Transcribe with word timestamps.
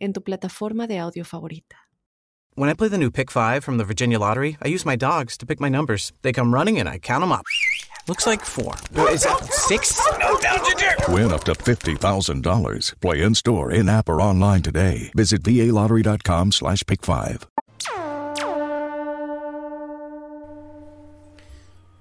en 0.00 0.12
tu 0.12 0.20
plataforma 0.22 0.86
de 0.86 0.98
audio 0.98 1.24
favorita. 1.24 1.76
When 2.56 2.68
I 2.68 2.74
play 2.74 2.88
the 2.88 2.98
new 2.98 3.10
Pick 3.10 3.30
5 3.30 3.62
from 3.62 3.78
the 3.78 3.84
Virginia 3.84 4.18
Lottery, 4.18 4.56
I 4.60 4.68
use 4.68 4.84
my 4.84 4.96
dogs 4.96 5.36
to 5.38 5.46
pick 5.46 5.60
my 5.60 5.68
numbers. 5.68 6.12
They 6.22 6.32
come 6.32 6.52
running 6.52 6.78
and 6.78 6.88
I 6.88 6.98
count 6.98 7.22
them 7.22 7.32
up. 7.32 7.44
Looks 8.08 8.26
like 8.26 8.44
four. 8.44 8.74
Is 9.10 9.22
that 9.22 9.44
six? 9.52 9.96
No, 10.18 10.36
down, 10.40 10.58
Ginger! 10.64 10.96
Win 11.12 11.32
up 11.32 11.44
to 11.44 11.52
$50,000. 11.52 13.00
Play 13.00 13.22
in 13.22 13.34
store, 13.34 13.70
in 13.70 13.88
app, 13.88 14.08
or 14.08 14.20
online 14.20 14.62
today. 14.62 15.12
Visit 15.14 15.42
VALottery.com 15.44 16.52
slash 16.52 16.82
pick 16.86 17.02
five. 17.04 17.46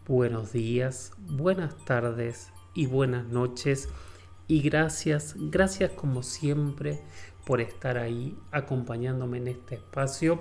Buenos 0.07 0.51
días, 0.51 1.11
buenas 1.19 1.75
tardes 1.85 2.49
y 2.75 2.87
buenas 2.87 3.27
noches. 3.27 3.87
Y 4.47 4.61
gracias, 4.61 5.35
gracias 5.37 5.91
como 5.91 6.23
siempre 6.23 6.99
por 7.49 7.61
estar 7.61 7.97
ahí 7.97 8.37
acompañándome 8.51 9.39
en 9.39 9.47
este 9.47 9.73
espacio 9.73 10.39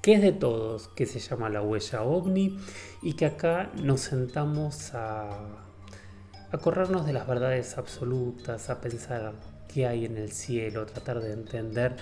que 0.00 0.12
es 0.12 0.22
de 0.22 0.30
todos, 0.30 0.86
que 0.86 1.06
se 1.06 1.18
llama 1.18 1.48
La 1.48 1.60
Huella 1.60 2.02
OVNI 2.02 2.56
y 3.02 3.14
que 3.14 3.26
acá 3.26 3.72
nos 3.82 4.02
sentamos 4.02 4.94
a, 4.94 5.28
a 6.52 6.58
corrernos 6.58 7.04
de 7.04 7.14
las 7.14 7.26
verdades 7.26 7.78
absolutas, 7.78 8.70
a 8.70 8.80
pensar 8.80 9.32
qué 9.66 9.88
hay 9.88 10.04
en 10.04 10.16
el 10.16 10.30
cielo, 10.30 10.86
tratar 10.86 11.20
de 11.20 11.32
entender 11.32 11.96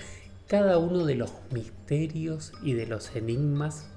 cada 0.47 0.77
uno 0.77 1.07
de 1.07 1.15
los 1.15 1.31
misterios 1.49 2.53
y 2.61 2.73
de 2.73 2.85
los 2.85 3.15
enigmas 3.15 3.87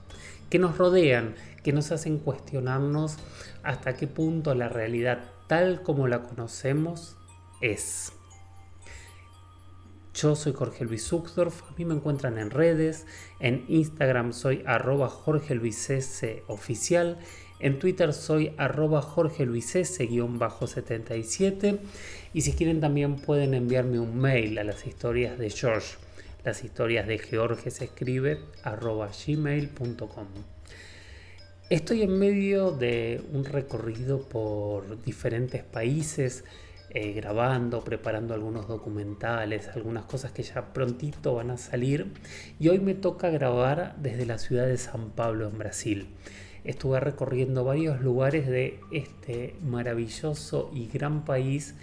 que 0.49 0.59
nos 0.59 0.79
rodean, 0.79 1.35
que 1.63 1.75
nos 1.75 1.93
hacen 1.93 2.21
cuestionarnos 2.21 3.19
hasta 3.63 3.97
qué 3.97 4.07
punto 4.07 4.55
la 4.55 4.71
realidad 4.71 5.25
tal 5.47 5.83
como 5.83 6.09
la 6.09 6.23
conocemos 6.23 7.19
es. 7.61 8.16
Yo 10.17 10.35
soy 10.35 10.55
Jorge 10.55 10.87
Luis 10.87 11.13
Uxdorf, 11.13 11.63
a 11.65 11.75
mí 11.77 11.85
me 11.85 11.93
encuentran 11.93 12.39
en 12.39 12.49
redes, 12.49 13.05
en 13.39 13.67
Instagram 13.69 14.33
soy 14.33 14.63
arroba 14.65 15.11
Jorge 15.11 15.55
Luis 15.55 15.91
S 15.91 16.43
oficial, 16.47 17.19
en 17.61 17.79
Twitter 17.79 18.15
soy 18.15 18.55
arroba 18.57 19.03
Jorge 19.03 19.45
Luis 19.45 19.77
S-77 19.77 21.81
y 22.33 22.41
si 22.41 22.55
quieren 22.55 22.81
también 22.81 23.17
pueden 23.17 23.53
enviarme 23.53 24.01
un 24.01 24.19
mail 24.19 24.59
a 24.59 24.65
las 24.65 24.87
historias 24.87 25.39
de 25.39 25.51
George, 25.51 25.99
las 26.45 26.65
historias 26.65 27.07
de 27.07 27.19
George 27.19 27.71
se 27.71 27.85
escribe 27.85 28.41
arroba 28.63 29.11
gmail.com. 29.11 30.29
Estoy 31.69 32.03
en 32.03 32.19
medio 32.19 32.71
de 32.71 33.21
un 33.35 33.45
recorrido 33.45 34.27
por 34.27 35.03
diferentes 35.03 35.63
países, 35.63 36.45
eh, 36.91 37.13
grabando, 37.13 37.83
preparando 37.83 38.35
algunos 38.35 38.69
documentales, 38.69 39.69
algunas 39.69 40.05
cosas 40.05 40.33
que 40.33 40.43
ya 40.43 40.73
prontito 40.73 41.35
van 41.35 41.51
a 41.51 41.57
salir. 41.57 42.13
Y 42.59 42.69
hoy 42.69 42.79
me 42.79 42.95
toca 42.95 43.31
grabar 43.31 43.97
desde 43.99 44.27
la 44.27 44.39
ciudad 44.39 44.67
de 44.67 44.77
San 44.79 45.11
Pablo, 45.11 45.49
en 45.49 45.59
Brasil. 45.59 46.09
Estuve 46.65 47.01
recorriendo 47.01 47.65
varios 47.65 48.01
lugares 48.01 48.47
de 48.47 48.81
este 48.91 49.55
maravilloso 49.63 50.71
y 50.75 50.87
gran 50.89 51.25
país 51.25 51.75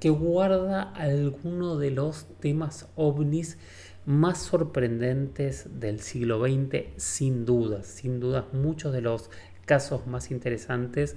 que 0.00 0.10
guarda 0.10 0.82
algunos 0.94 1.78
de 1.78 1.90
los 1.90 2.26
temas 2.40 2.88
ovnis 2.96 3.58
más 4.04 4.38
sorprendentes 4.38 5.78
del 5.78 6.00
siglo 6.00 6.40
XX, 6.44 6.86
sin 6.96 7.44
dudas. 7.44 7.86
Sin 7.86 8.20
dudas, 8.20 8.46
muchos 8.52 8.92
de 8.92 9.00
los 9.00 9.30
casos 9.64 10.06
más 10.06 10.30
interesantes 10.30 11.16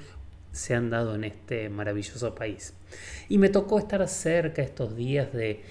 se 0.56 0.74
han 0.74 0.90
dado 0.90 1.14
en 1.16 1.26
este 1.26 1.70
maravilloso 1.70 2.34
país. 2.34 2.74
Y 3.30 3.38
me 3.38 3.50
tocó 3.50 3.78
estar 3.80 4.08
cerca 4.08 4.62
estos 4.62 4.96
días 4.96 5.34
de, 5.34 5.62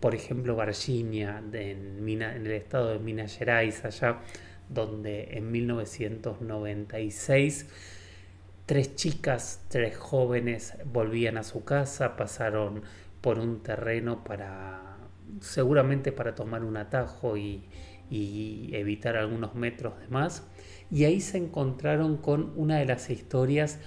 por 0.00 0.14
ejemplo, 0.14 0.56
Virginia, 0.56 1.42
en, 1.52 2.22
el 2.22 2.50
estado 2.50 2.92
de 2.92 2.98
Minas 2.98 3.36
Gerais, 3.36 3.84
allá 3.84 4.20
donde 4.68 5.28
en 5.32 5.52
1996 5.52 7.66
tres 8.66 8.96
chicas, 8.96 9.60
tres 9.68 9.96
jóvenes 9.96 10.74
volvían 10.84 11.36
a 11.36 11.42
su 11.42 11.64
casa, 11.64 12.16
pasaron 12.16 12.82
por 13.20 13.38
un 13.38 13.62
terreno 13.62 14.24
para 14.24 14.96
seguramente 15.40 16.12
para 16.12 16.34
tomar 16.34 16.64
un 16.64 16.76
atajo 16.76 17.36
y, 17.36 17.64
evitar 18.10 19.16
algunos 19.16 19.54
metros 19.54 19.98
de 19.98 20.06
más. 20.08 20.46
Y 20.90 21.04
ahí 21.04 21.22
se 21.22 21.38
encontraron 21.38 22.18
con 22.18 22.52
una 22.56 22.76
de 22.76 22.84
las 22.84 23.08
historias 23.08 23.78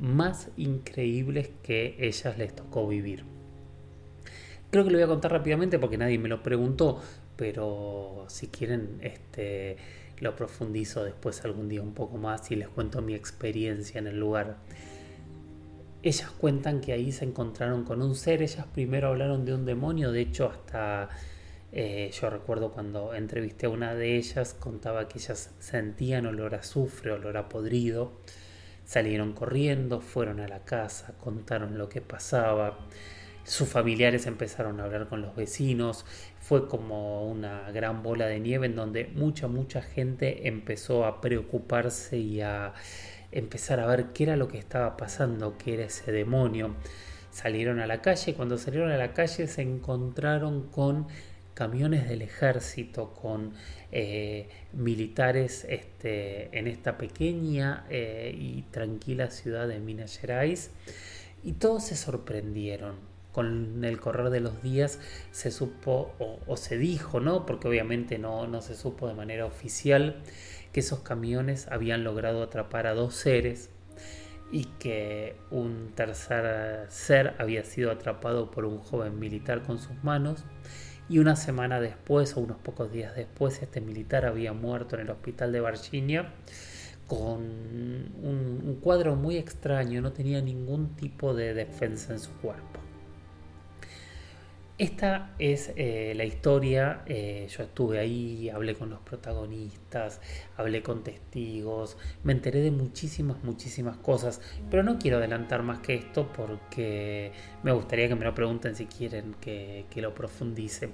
más 0.00 0.48
increíbles 0.56 1.50
que 1.62 1.96
ellas 1.98 2.36
les 2.38 2.56
tocó 2.56 2.88
vivir. 2.88 3.24
Creo 4.70 4.84
que 4.84 4.90
lo 4.90 4.98
voy 4.98 5.04
a 5.04 5.08
contar 5.08 5.32
rápidamente 5.32 5.78
porque 5.78 5.98
nadie 5.98 6.18
me 6.18 6.28
lo 6.28 6.42
preguntó, 6.42 7.00
pero 7.36 8.24
si 8.28 8.46
quieren 8.48 8.98
este, 9.02 9.76
lo 10.20 10.34
profundizo 10.36 11.04
después 11.04 11.44
algún 11.44 11.68
día 11.68 11.82
un 11.82 11.92
poco 11.92 12.18
más 12.18 12.50
y 12.50 12.56
les 12.56 12.68
cuento 12.68 13.02
mi 13.02 13.14
experiencia 13.14 13.98
en 13.98 14.06
el 14.06 14.18
lugar. 14.18 14.58
Ellas 16.02 16.30
cuentan 16.30 16.80
que 16.80 16.92
ahí 16.92 17.12
se 17.12 17.26
encontraron 17.26 17.84
con 17.84 18.00
un 18.00 18.14
ser, 18.14 18.42
ellas 18.42 18.66
primero 18.72 19.08
hablaron 19.08 19.44
de 19.44 19.54
un 19.54 19.66
demonio, 19.66 20.12
de 20.12 20.22
hecho 20.22 20.48
hasta 20.48 21.10
eh, 21.72 22.10
yo 22.18 22.30
recuerdo 22.30 22.72
cuando 22.72 23.14
entrevisté 23.14 23.66
a 23.66 23.68
una 23.68 23.94
de 23.94 24.16
ellas, 24.16 24.54
contaba 24.54 25.08
que 25.08 25.18
ellas 25.18 25.54
sentían 25.58 26.26
olor 26.26 26.54
a 26.54 26.58
azufre, 26.58 27.12
olor 27.12 27.36
a 27.36 27.48
podrido, 27.48 28.12
salieron 28.90 29.34
corriendo, 29.34 30.00
fueron 30.00 30.40
a 30.40 30.48
la 30.48 30.64
casa, 30.64 31.14
contaron 31.16 31.78
lo 31.78 31.88
que 31.88 32.00
pasaba, 32.00 32.76
sus 33.44 33.68
familiares 33.68 34.26
empezaron 34.26 34.80
a 34.80 34.84
hablar 34.84 35.08
con 35.08 35.22
los 35.22 35.36
vecinos, 35.36 36.04
fue 36.40 36.66
como 36.66 37.24
una 37.24 37.70
gran 37.70 38.02
bola 38.02 38.26
de 38.26 38.40
nieve 38.40 38.66
en 38.66 38.74
donde 38.74 39.04
mucha, 39.14 39.46
mucha 39.46 39.80
gente 39.80 40.48
empezó 40.48 41.04
a 41.06 41.20
preocuparse 41.20 42.18
y 42.18 42.40
a 42.40 42.74
empezar 43.30 43.78
a 43.78 43.86
ver 43.86 44.06
qué 44.06 44.24
era 44.24 44.34
lo 44.34 44.48
que 44.48 44.58
estaba 44.58 44.96
pasando, 44.96 45.56
qué 45.56 45.74
era 45.74 45.84
ese 45.84 46.10
demonio. 46.10 46.74
Salieron 47.30 47.78
a 47.78 47.86
la 47.86 48.02
calle, 48.02 48.34
cuando 48.34 48.58
salieron 48.58 48.90
a 48.90 48.96
la 48.96 49.12
calle 49.14 49.46
se 49.46 49.62
encontraron 49.62 50.66
con 50.66 51.06
camiones 51.60 52.08
del 52.08 52.22
ejército, 52.22 53.12
con 53.12 53.52
eh, 53.92 54.48
militares 54.72 55.66
este, 55.68 56.58
en 56.58 56.66
esta 56.66 56.96
pequeña 56.96 57.84
eh, 57.90 58.34
y 58.34 58.62
tranquila 58.70 59.30
ciudad 59.30 59.68
de 59.68 59.78
Minas 59.78 60.16
Gerais 60.16 60.70
y 61.44 61.52
todos 61.52 61.84
se 61.84 61.96
sorprendieron. 61.96 62.94
Con 63.32 63.84
el 63.84 64.00
correr 64.00 64.30
de 64.30 64.40
los 64.40 64.62
días 64.62 65.00
se 65.32 65.50
supo 65.50 66.14
o, 66.46 66.56
se 66.56 66.78
dijo, 66.78 67.20
¿no? 67.20 67.44
Porque 67.44 67.68
obviamente 67.68 68.16
no, 68.18 68.46
no 68.46 68.62
se 68.62 68.74
supo 68.74 69.06
de 69.06 69.12
manera 69.12 69.44
oficial 69.44 70.16
que 70.72 70.80
esos 70.80 71.00
camiones 71.00 71.68
habían 71.68 72.04
logrado 72.04 72.42
atrapar 72.42 72.86
a 72.86 72.94
dos 72.94 73.14
seres 73.14 73.68
y 74.50 74.64
que 74.78 75.36
un 75.50 75.92
tercer 75.94 76.90
ser 76.90 77.34
había 77.38 77.64
sido 77.64 77.90
atrapado 77.90 78.50
por 78.50 78.64
un 78.64 78.78
joven 78.78 79.18
militar 79.18 79.62
con 79.62 79.78
sus 79.78 80.02
manos 80.02 80.46
y 81.10 81.18
una 81.18 81.34
semana 81.34 81.80
después 81.80 82.36
o 82.36 82.40
unos 82.40 82.58
pocos 82.58 82.92
días 82.92 83.16
después 83.16 83.60
este 83.60 83.80
militar 83.80 84.24
había 84.24 84.52
muerto 84.52 84.94
en 84.94 85.02
el 85.02 85.10
hospital 85.10 85.50
de 85.50 85.60
Virginia 85.60 86.32
con 87.08 87.40
un, 87.42 88.62
un 88.64 88.78
cuadro 88.80 89.16
muy 89.16 89.36
extraño, 89.36 90.00
no 90.00 90.12
tenía 90.12 90.40
ningún 90.40 90.94
tipo 90.94 91.34
de 91.34 91.52
defensa 91.54 92.12
en 92.12 92.20
su 92.20 92.30
cuerpo. 92.34 92.78
Esta 94.80 95.34
es 95.38 95.74
eh, 95.76 96.14
la 96.16 96.24
historia, 96.24 97.02
eh, 97.04 97.46
yo 97.54 97.64
estuve 97.64 97.98
ahí, 97.98 98.48
hablé 98.48 98.74
con 98.74 98.88
los 98.88 99.00
protagonistas, 99.00 100.22
hablé 100.56 100.82
con 100.82 101.04
testigos, 101.04 101.98
me 102.24 102.32
enteré 102.32 102.62
de 102.62 102.70
muchísimas, 102.70 103.44
muchísimas 103.44 103.98
cosas, 103.98 104.40
pero 104.70 104.82
no 104.82 104.98
quiero 104.98 105.18
adelantar 105.18 105.62
más 105.62 105.80
que 105.80 105.96
esto 105.96 106.32
porque 106.34 107.30
me 107.62 107.72
gustaría 107.72 108.08
que 108.08 108.14
me 108.14 108.24
lo 108.24 108.34
pregunten 108.34 108.74
si 108.74 108.86
quieren 108.86 109.34
que, 109.38 109.84
lo 109.96 110.14
profundice, 110.14 110.88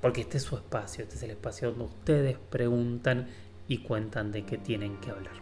porque 0.00 0.20
este 0.20 0.36
es 0.36 0.44
su 0.44 0.54
espacio, 0.54 1.02
este 1.02 1.16
es 1.16 1.22
el 1.24 1.30
espacio 1.30 1.70
donde 1.70 1.86
ustedes 1.86 2.38
preguntan 2.38 3.26
y 3.66 3.78
cuentan 3.78 4.30
de 4.30 4.44
qué 4.44 4.58
tienen 4.58 4.98
que 4.98 5.10
hablar. 5.10 5.34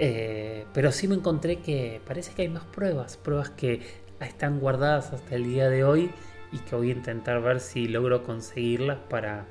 Eh, 0.00 0.66
pero 0.74 0.90
sí 0.90 1.06
me 1.06 1.14
encontré 1.14 1.60
que 1.60 2.00
parece 2.04 2.34
que 2.34 2.42
hay 2.42 2.48
más 2.48 2.64
pruebas, 2.64 3.16
pruebas 3.16 3.50
que 3.50 3.80
están 4.18 4.58
guardadas 4.58 5.12
hasta 5.12 5.36
el 5.36 5.44
día 5.44 5.68
de 5.68 5.84
hoy 5.84 6.10
y 6.52 6.58
que 6.58 6.76
voy 6.76 6.90
a 6.90 6.94
intentar 6.94 7.40
ver 7.42 7.60
si 7.60 7.88
logro 7.88 8.22
conseguirlas 8.24 8.98
para, 9.08 9.46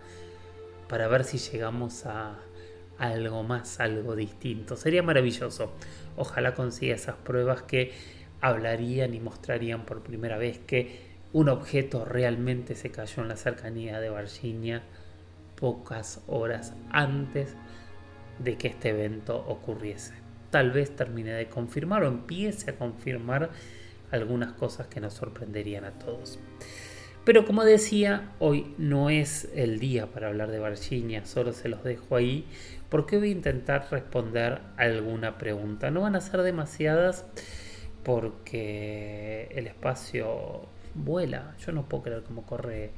para 0.87 1.07
ver 1.07 1.23
si 1.23 1.37
llegamos 1.37 2.05
a 2.05 2.39
algo 2.97 3.43
más, 3.43 3.79
algo 3.79 4.15
distinto. 4.15 4.75
Sería 4.75 5.01
maravilloso. 5.01 5.71
Ojalá 6.17 6.53
consiga 6.53 6.95
esas 6.95 7.15
pruebas 7.15 7.63
que 7.63 7.93
hablarían 8.41 9.13
y 9.13 9.19
mostrarían 9.19 9.85
por 9.85 10.01
primera 10.01 10.37
vez 10.37 10.59
que 10.59 11.09
un 11.31 11.49
objeto 11.49 12.05
realmente 12.05 12.75
se 12.75 12.91
cayó 12.91 13.23
en 13.23 13.29
la 13.29 13.37
cercanía 13.37 13.99
de 13.99 14.09
Virginia 14.09 14.81
pocas 15.55 16.21
horas 16.27 16.73
antes 16.89 17.55
de 18.39 18.57
que 18.57 18.69
este 18.69 18.89
evento 18.89 19.37
ocurriese. 19.47 20.13
Tal 20.49 20.71
vez 20.71 20.95
termine 20.95 21.31
de 21.33 21.47
confirmar 21.47 22.03
o 22.03 22.07
empiece 22.07 22.71
a 22.71 22.75
confirmar 22.75 23.51
algunas 24.11 24.53
cosas 24.53 24.87
que 24.87 24.99
nos 24.99 25.13
sorprenderían 25.13 25.85
a 25.85 25.91
todos. 25.91 26.39
Pero 27.29 27.45
como 27.45 27.63
decía, 27.63 28.31
hoy 28.39 28.73
no 28.79 29.11
es 29.11 29.49
el 29.53 29.77
día 29.77 30.07
para 30.07 30.29
hablar 30.29 30.49
de 30.49 30.59
Virginia, 30.59 31.27
solo 31.27 31.53
se 31.53 31.69
los 31.69 31.83
dejo 31.83 32.15
ahí 32.15 32.47
porque 32.89 33.19
voy 33.19 33.27
a 33.29 33.33
intentar 33.33 33.85
responder 33.91 34.61
alguna 34.77 35.37
pregunta. 35.37 35.91
No 35.91 36.01
van 36.01 36.15
a 36.15 36.21
ser 36.21 36.41
demasiadas 36.41 37.27
porque 38.01 39.47
el 39.51 39.67
espacio 39.67 40.65
vuela. 40.95 41.55
Yo 41.63 41.71
no 41.71 41.87
puedo 41.87 42.01
creer 42.05 42.23
cómo 42.23 42.47
corre 42.47 42.93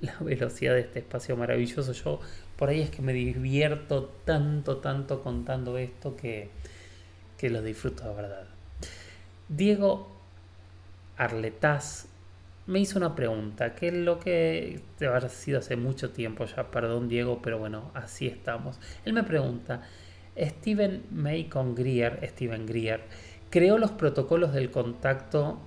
la 0.00 0.16
velocidad 0.20 0.74
de 0.74 0.82
este 0.82 1.00
espacio 1.00 1.36
maravilloso. 1.36 1.92
Yo 1.92 2.20
por 2.56 2.68
ahí 2.68 2.82
es 2.82 2.90
que 2.90 3.02
me 3.02 3.12
divierto 3.12 4.12
tanto, 4.24 4.76
tanto 4.76 5.24
contando 5.24 5.76
esto 5.76 6.14
que, 6.14 6.50
que 7.36 7.50
lo 7.50 7.60
disfruto 7.60 8.08
de 8.08 8.14
verdad. 8.14 8.46
Diego 9.48 10.08
Arletaz 11.16 12.11
me 12.66 12.80
hizo 12.80 12.98
una 12.98 13.14
pregunta, 13.14 13.74
que 13.74 13.88
es 13.88 13.94
lo 13.94 14.18
que 14.18 14.80
debe 14.98 15.12
haber 15.12 15.30
sido 15.30 15.58
hace 15.58 15.76
mucho 15.76 16.10
tiempo 16.10 16.44
ya, 16.44 16.70
perdón 16.70 17.08
Diego, 17.08 17.40
pero 17.42 17.58
bueno, 17.58 17.90
así 17.94 18.26
estamos. 18.26 18.78
Él 19.04 19.12
me 19.12 19.24
pregunta, 19.24 19.82
Steven 20.38 21.04
Macon 21.10 21.74
Greer, 21.74 22.20
Steven 22.30 22.66
Greer, 22.66 23.02
creó 23.50 23.78
los 23.78 23.90
protocolos 23.90 24.52
del 24.52 24.70
contacto 24.70 25.58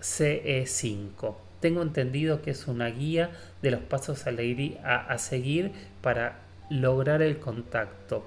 CE5. 0.00 1.36
Tengo 1.60 1.82
entendido 1.82 2.40
que 2.42 2.52
es 2.52 2.68
una 2.68 2.86
guía 2.86 3.32
de 3.62 3.72
los 3.72 3.80
pasos 3.80 4.24
a 4.26 5.18
seguir 5.18 5.72
para 6.00 6.38
lograr 6.70 7.22
el 7.22 7.40
contacto. 7.40 8.24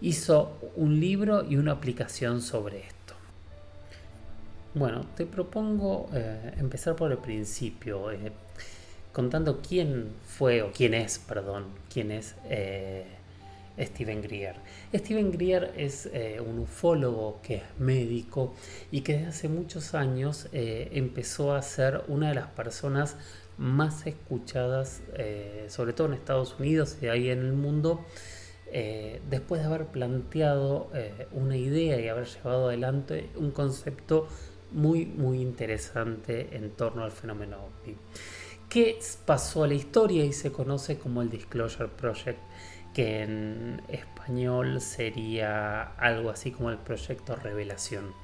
Hizo 0.00 0.58
un 0.74 0.98
libro 0.98 1.44
y 1.48 1.56
una 1.56 1.72
aplicación 1.72 2.42
sobre 2.42 2.80
esto. 2.80 2.93
Bueno, 4.76 5.06
te 5.16 5.24
propongo 5.24 6.08
eh, 6.12 6.52
empezar 6.58 6.96
por 6.96 7.12
el 7.12 7.18
principio, 7.18 8.10
eh, 8.10 8.32
contando 9.12 9.62
quién 9.62 10.08
fue, 10.26 10.62
o 10.62 10.72
quién 10.72 10.94
es, 10.94 11.20
perdón, 11.20 11.66
quién 11.92 12.10
es 12.10 12.34
eh, 12.50 13.04
Steven 13.78 14.20
Greer. 14.20 14.56
Steven 14.92 15.30
Greer 15.30 15.72
es 15.76 16.10
un 16.44 16.58
ufólogo 16.58 17.38
que 17.40 17.56
es 17.56 17.62
médico 17.78 18.54
y 18.90 19.02
que 19.02 19.12
desde 19.12 19.26
hace 19.28 19.48
muchos 19.48 19.94
años 19.94 20.48
empezó 20.52 21.54
a 21.54 21.62
ser 21.62 22.02
una 22.08 22.30
de 22.30 22.34
las 22.34 22.48
personas 22.48 23.16
más 23.58 24.06
escuchadas, 24.08 25.02
sobre 25.68 25.92
todo 25.92 26.08
en 26.08 26.14
Estados 26.14 26.56
Unidos 26.58 26.98
y 27.02 27.06
ahí 27.06 27.30
en 27.30 27.40
el 27.40 27.52
mundo, 27.52 28.04
después 29.28 29.60
de 29.60 29.66
haber 29.66 29.86
planteado 29.86 30.90
una 31.32 31.56
idea 31.56 32.00
y 32.00 32.06
haber 32.06 32.26
llevado 32.26 32.68
adelante 32.68 33.28
un 33.34 33.50
concepto 33.50 34.28
muy, 34.72 35.06
muy 35.06 35.40
interesante 35.40 36.56
en 36.56 36.70
torno 36.70 37.04
al 37.04 37.12
fenómeno 37.12 37.58
OVNI. 37.58 37.96
¿Qué 38.68 38.98
pasó 39.24 39.64
a 39.64 39.68
la 39.68 39.74
historia 39.74 40.24
y 40.24 40.32
se 40.32 40.50
conoce 40.50 40.98
como 40.98 41.22
el 41.22 41.30
Disclosure 41.30 41.88
Project? 41.88 42.38
que 42.94 43.22
en 43.22 43.82
español 43.88 44.80
sería 44.80 45.82
algo 45.82 46.30
así 46.30 46.52
como 46.52 46.70
el 46.70 46.78
proyecto 46.78 47.34
Revelación. 47.34 48.14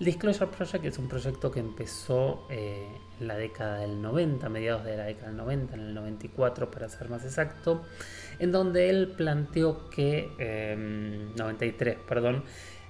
El 0.00 0.06
Disclosure 0.06 0.50
Project 0.50 0.84
es 0.86 0.98
un 0.98 1.08
proyecto 1.08 1.52
que 1.52 1.60
empezó 1.60 2.46
eh, 2.50 2.88
en 3.20 3.28
la 3.28 3.36
década 3.36 3.78
del 3.78 4.02
90, 4.02 4.48
mediados 4.48 4.84
de 4.84 4.96
la 4.96 5.04
década 5.04 5.28
del 5.28 5.36
90, 5.36 5.74
en 5.74 5.80
el 5.80 5.94
94 5.94 6.70
para 6.70 6.88
ser 6.88 7.08
más 7.10 7.22
exacto, 7.24 7.84
en 8.40 8.50
donde 8.50 8.90
él 8.90 9.12
planteó 9.16 9.88
que, 9.90 10.30
93, 11.36 11.94
em, 11.94 12.02
perdón, 12.08 12.42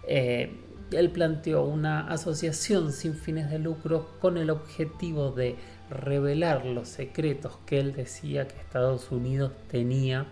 eh, 0.06 0.50
él 0.96 1.10
planteó 1.10 1.64
una 1.64 2.08
asociación 2.08 2.92
sin 2.92 3.14
fines 3.14 3.50
de 3.50 3.58
lucro 3.58 4.10
con 4.20 4.36
el 4.36 4.50
objetivo 4.50 5.30
de 5.30 5.56
revelar 5.90 6.64
los 6.66 6.88
secretos 6.88 7.58
que 7.66 7.78
él 7.78 7.92
decía 7.94 8.48
que 8.48 8.58
Estados 8.58 9.10
Unidos 9.10 9.52
tenía 9.68 10.26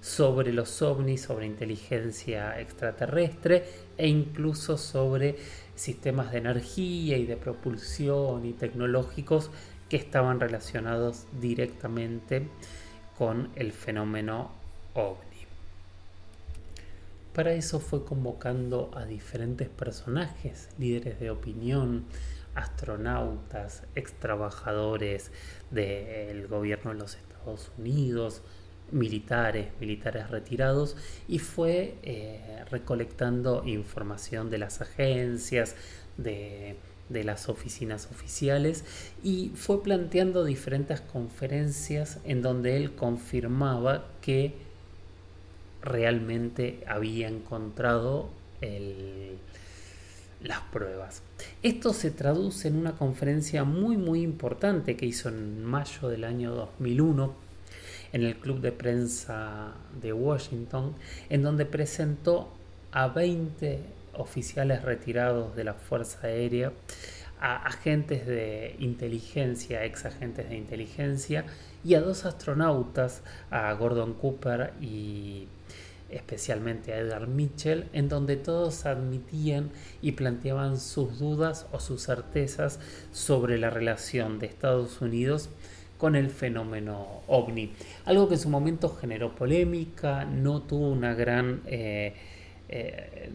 sobre 0.00 0.52
los 0.52 0.80
ovnis, 0.82 1.22
sobre 1.22 1.46
inteligencia 1.46 2.58
extraterrestre 2.60 3.64
e 3.98 4.08
incluso 4.08 4.78
sobre 4.78 5.36
sistemas 5.74 6.32
de 6.32 6.38
energía 6.38 7.16
y 7.16 7.26
de 7.26 7.36
propulsión 7.36 8.44
y 8.46 8.52
tecnológicos 8.52 9.50
que 9.88 9.96
estaban 9.96 10.40
relacionados 10.40 11.26
directamente 11.40 12.48
con 13.18 13.50
el 13.56 13.72
fenómeno 13.72 14.50
ovni. 14.94 15.29
Para 17.34 17.52
eso 17.52 17.78
fue 17.78 18.04
convocando 18.04 18.90
a 18.94 19.04
diferentes 19.04 19.68
personajes, 19.68 20.68
líderes 20.78 21.20
de 21.20 21.30
opinión, 21.30 22.06
astronautas, 22.56 23.84
ex 23.94 24.12
trabajadores 24.14 25.30
del 25.70 26.48
gobierno 26.48 26.92
de 26.92 26.98
los 26.98 27.14
Estados 27.14 27.70
Unidos, 27.78 28.42
militares, 28.90 29.68
militares 29.78 30.28
retirados, 30.28 30.96
y 31.28 31.38
fue 31.38 31.94
eh, 32.02 32.64
recolectando 32.68 33.62
información 33.64 34.50
de 34.50 34.58
las 34.58 34.80
agencias, 34.80 35.76
de, 36.16 36.76
de 37.08 37.22
las 37.22 37.48
oficinas 37.48 38.08
oficiales, 38.10 38.84
y 39.22 39.52
fue 39.54 39.84
planteando 39.84 40.44
diferentes 40.44 41.00
conferencias 41.00 42.18
en 42.24 42.42
donde 42.42 42.76
él 42.76 42.96
confirmaba 42.96 44.08
que 44.20 44.68
realmente 45.82 46.82
había 46.86 47.28
encontrado 47.28 48.30
las 50.42 50.60
pruebas. 50.72 51.22
Esto 51.62 51.92
se 51.92 52.10
traduce 52.10 52.68
en 52.68 52.76
una 52.76 52.92
conferencia 52.92 53.64
muy 53.64 53.96
muy 53.96 54.22
importante 54.22 54.96
que 54.96 55.06
hizo 55.06 55.28
en 55.28 55.64
mayo 55.64 56.08
del 56.08 56.24
año 56.24 56.54
2001 56.54 57.50
en 58.12 58.22
el 58.24 58.36
Club 58.36 58.60
de 58.60 58.72
Prensa 58.72 59.72
de 60.00 60.12
Washington, 60.12 60.94
en 61.28 61.42
donde 61.42 61.64
presentó 61.64 62.52
a 62.92 63.08
20 63.08 63.80
oficiales 64.14 64.82
retirados 64.82 65.54
de 65.54 65.64
la 65.64 65.74
Fuerza 65.74 66.26
Aérea, 66.26 66.72
a 67.40 67.56
agentes 67.66 68.26
de 68.26 68.76
inteligencia, 68.80 69.84
ex 69.84 70.04
agentes 70.04 70.48
de 70.48 70.56
inteligencia, 70.56 71.44
y 71.84 71.94
a 71.94 72.00
dos 72.00 72.26
astronautas, 72.26 73.22
a 73.50 73.72
Gordon 73.72 74.14
Cooper 74.14 74.74
y 74.80 75.46
especialmente 76.10 76.92
a 76.92 76.98
Edgar 76.98 77.26
Mitchell, 77.26 77.86
en 77.92 78.08
donde 78.08 78.36
todos 78.36 78.86
admitían 78.86 79.70
y 80.02 80.12
planteaban 80.12 80.78
sus 80.78 81.18
dudas 81.18 81.66
o 81.72 81.80
sus 81.80 82.02
certezas 82.02 82.80
sobre 83.12 83.58
la 83.58 83.70
relación 83.70 84.38
de 84.38 84.46
Estados 84.46 85.00
Unidos 85.00 85.50
con 85.98 86.16
el 86.16 86.30
fenómeno 86.30 87.22
ovni. 87.26 87.72
Algo 88.06 88.26
que 88.28 88.34
en 88.34 88.40
su 88.40 88.48
momento 88.48 88.88
generó 88.88 89.34
polémica, 89.34 90.24
no 90.24 90.62
tuvo 90.62 90.88
una 90.88 91.14
gran 91.14 91.60
eh, 91.66 92.14
eh, 92.70 93.30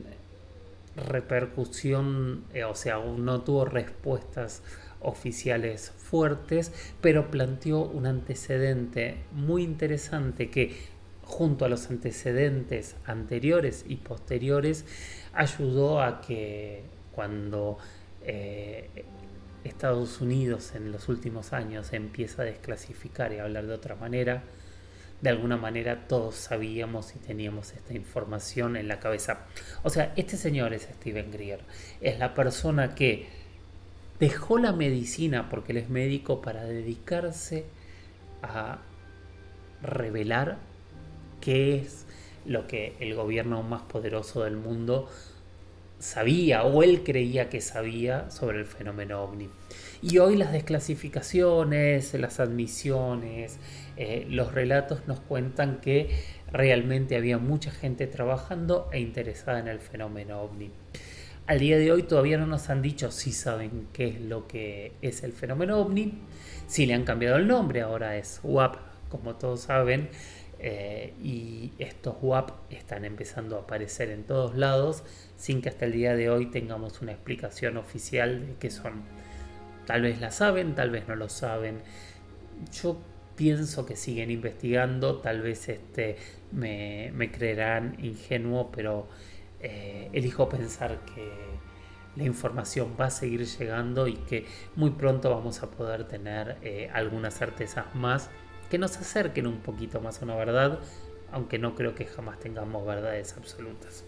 repercusión, 0.96 2.46
eh, 2.54 2.64
o 2.64 2.74
sea, 2.74 2.98
no 2.98 3.42
tuvo 3.42 3.66
respuestas 3.66 4.64
oficiales 5.02 5.92
fuertes, 5.92 6.72
pero 7.02 7.30
planteó 7.30 7.82
un 7.82 8.08
antecedente 8.08 9.18
muy 9.32 9.64
interesante 9.64 10.50
que 10.50 10.95
junto 11.26 11.66
a 11.66 11.70
los 11.70 11.90
antecedentes 11.90 12.96
anteriores 13.06 13.84
y 13.88 13.98
posteriores, 13.98 14.86
ayudó 15.34 16.02
a 16.02 16.22
que 16.22 16.84
cuando 17.12 17.78
eh, 18.24 18.90
Estados 19.64 20.22
Unidos 20.22 20.74
en 20.76 20.92
los 20.92 21.10
últimos 21.10 21.52
años 21.52 21.92
empieza 21.94 22.44
a 22.44 22.46
desclasificar 22.46 23.34
y 23.34 23.40
a 23.40 23.44
hablar 23.44 23.66
de 23.66 23.74
otra 23.74 23.96
manera, 23.96 24.44
de 25.22 25.30
alguna 25.30 25.58
manera 25.58 26.08
todos 26.08 26.36
sabíamos 26.36 27.16
y 27.16 27.20
teníamos 27.20 27.74
esta 27.74 27.94
información 27.94 28.76
en 28.76 28.88
la 28.88 29.00
cabeza. 29.00 29.48
O 29.84 29.90
sea, 29.90 30.14
este 30.16 30.38
señor 30.38 30.74
es 30.74 30.84
Steven 30.84 31.32
Greer, 31.32 31.62
es 32.02 32.20
la 32.20 32.34
persona 32.34 32.94
que 32.94 33.28
dejó 34.20 34.60
la 34.60 34.72
medicina 34.72 35.50
porque 35.50 35.72
él 35.72 35.80
es 35.80 35.90
médico 35.90 36.42
para 36.42 36.64
dedicarse 36.64 37.66
a 38.44 38.80
revelar 39.82 40.58
qué 41.46 41.76
es 41.76 42.08
lo 42.48 42.66
que 42.66 42.96
el 43.00 43.14
gobierno 43.14 43.62
más 43.62 43.84
poderoso 43.84 44.44
del 44.44 44.58
mundo 44.58 45.08
sabía 46.00 46.64
o 46.64 46.82
él 46.82 47.04
creía 47.04 47.50
que 47.50 47.62
sabía 47.62 48.32
sobre 48.32 48.58
el 48.58 48.66
fenómeno 48.66 49.22
ovni. 49.22 49.50
Y 50.02 50.18
hoy 50.18 50.38
las 50.38 50.52
desclasificaciones, 50.52 52.16
las 52.16 52.40
admisiones, 52.40 53.60
eh, 53.96 54.26
los 54.28 54.54
relatos 54.54 55.08
nos 55.08 55.20
cuentan 55.20 55.82
que 55.82 56.10
realmente 56.52 57.16
había 57.16 57.38
mucha 57.38 57.70
gente 57.70 58.08
trabajando 58.08 58.90
e 58.92 59.00
interesada 59.00 59.60
en 59.60 59.68
el 59.68 59.80
fenómeno 59.80 60.42
ovni. 60.42 60.72
Al 61.46 61.60
día 61.60 61.78
de 61.78 61.92
hoy 61.92 62.04
todavía 62.04 62.40
no 62.40 62.48
nos 62.48 62.72
han 62.72 62.82
dicho 62.82 63.12
si 63.12 63.32
saben 63.32 63.88
qué 63.94 64.08
es 64.08 64.22
lo 64.22 64.48
que 64.48 64.94
es 65.04 65.22
el 65.22 65.32
fenómeno 65.32 65.78
ovni, 65.78 66.14
si 66.66 66.88
le 66.88 66.96
han 66.96 67.04
cambiado 67.04 67.38
el 67.38 67.48
nombre, 67.48 67.82
ahora 67.82 68.18
es 68.18 68.40
WAP, 68.44 68.78
como 69.10 69.36
todos 69.36 69.62
saben, 69.62 70.10
eh, 70.60 71.14
y 71.22 71.74
estos 71.80 72.16
WAP 72.22 72.52
están 72.72 73.06
empezando 73.06 73.58
a 73.58 73.62
aparecer 73.62 74.10
en 74.10 74.24
todos 74.24 74.56
lados 74.56 75.04
sin 75.38 75.62
que 75.62 75.70
hasta 75.70 75.86
el 75.86 75.92
día 75.92 76.16
de 76.16 76.30
hoy 76.30 76.48
tengamos 76.48 77.02
una 77.02 77.12
explicación 77.12 77.78
oficial 77.78 78.48
de 78.48 78.56
qué 78.56 78.72
son. 78.72 79.04
Tal 79.86 80.02
vez 80.02 80.20
la 80.20 80.32
saben, 80.32 80.76
tal 80.76 80.90
vez 80.90 81.08
no 81.08 81.16
lo 81.16 81.30
saben. 81.30 81.82
Yo 82.72 83.00
pienso 83.36 83.86
que 83.86 83.96
siguen 83.96 84.32
investigando, 84.32 85.18
tal 85.18 85.42
vez 85.42 85.70
este, 85.70 86.18
me, 86.52 87.12
creerán 87.32 87.98
ingenuo, 88.00 88.72
pero 88.72 89.08
eh, 89.60 90.10
elijo 90.14 90.50
pensar 90.50 91.00
que 91.14 91.30
la 92.16 92.24
información 92.24 92.96
va 93.00 93.06
a 93.06 93.10
seguir 93.10 93.46
llegando 93.46 94.08
y 94.08 94.14
que 94.14 94.46
muy 94.76 94.92
pronto 94.92 95.30
vamos 95.30 95.62
a 95.64 95.70
poder 95.70 96.08
tener 96.08 96.58
eh, 96.62 96.90
algunas 96.94 97.38
certezas 97.38 97.94
más 97.94 98.30
que 98.70 98.78
nos 98.78 98.98
acerquen 98.98 99.48
un 99.48 99.60
poquito 99.60 100.02
más 100.02 100.22
a 100.22 100.26
una 100.26 100.36
verdad, 100.36 100.80
aunque 101.32 101.60
no 101.60 101.76
creo 101.76 101.96
que 101.96 102.06
jamás 102.06 102.40
tengamos 102.40 102.86
verdades 102.86 103.36
absolutas. 103.38 104.04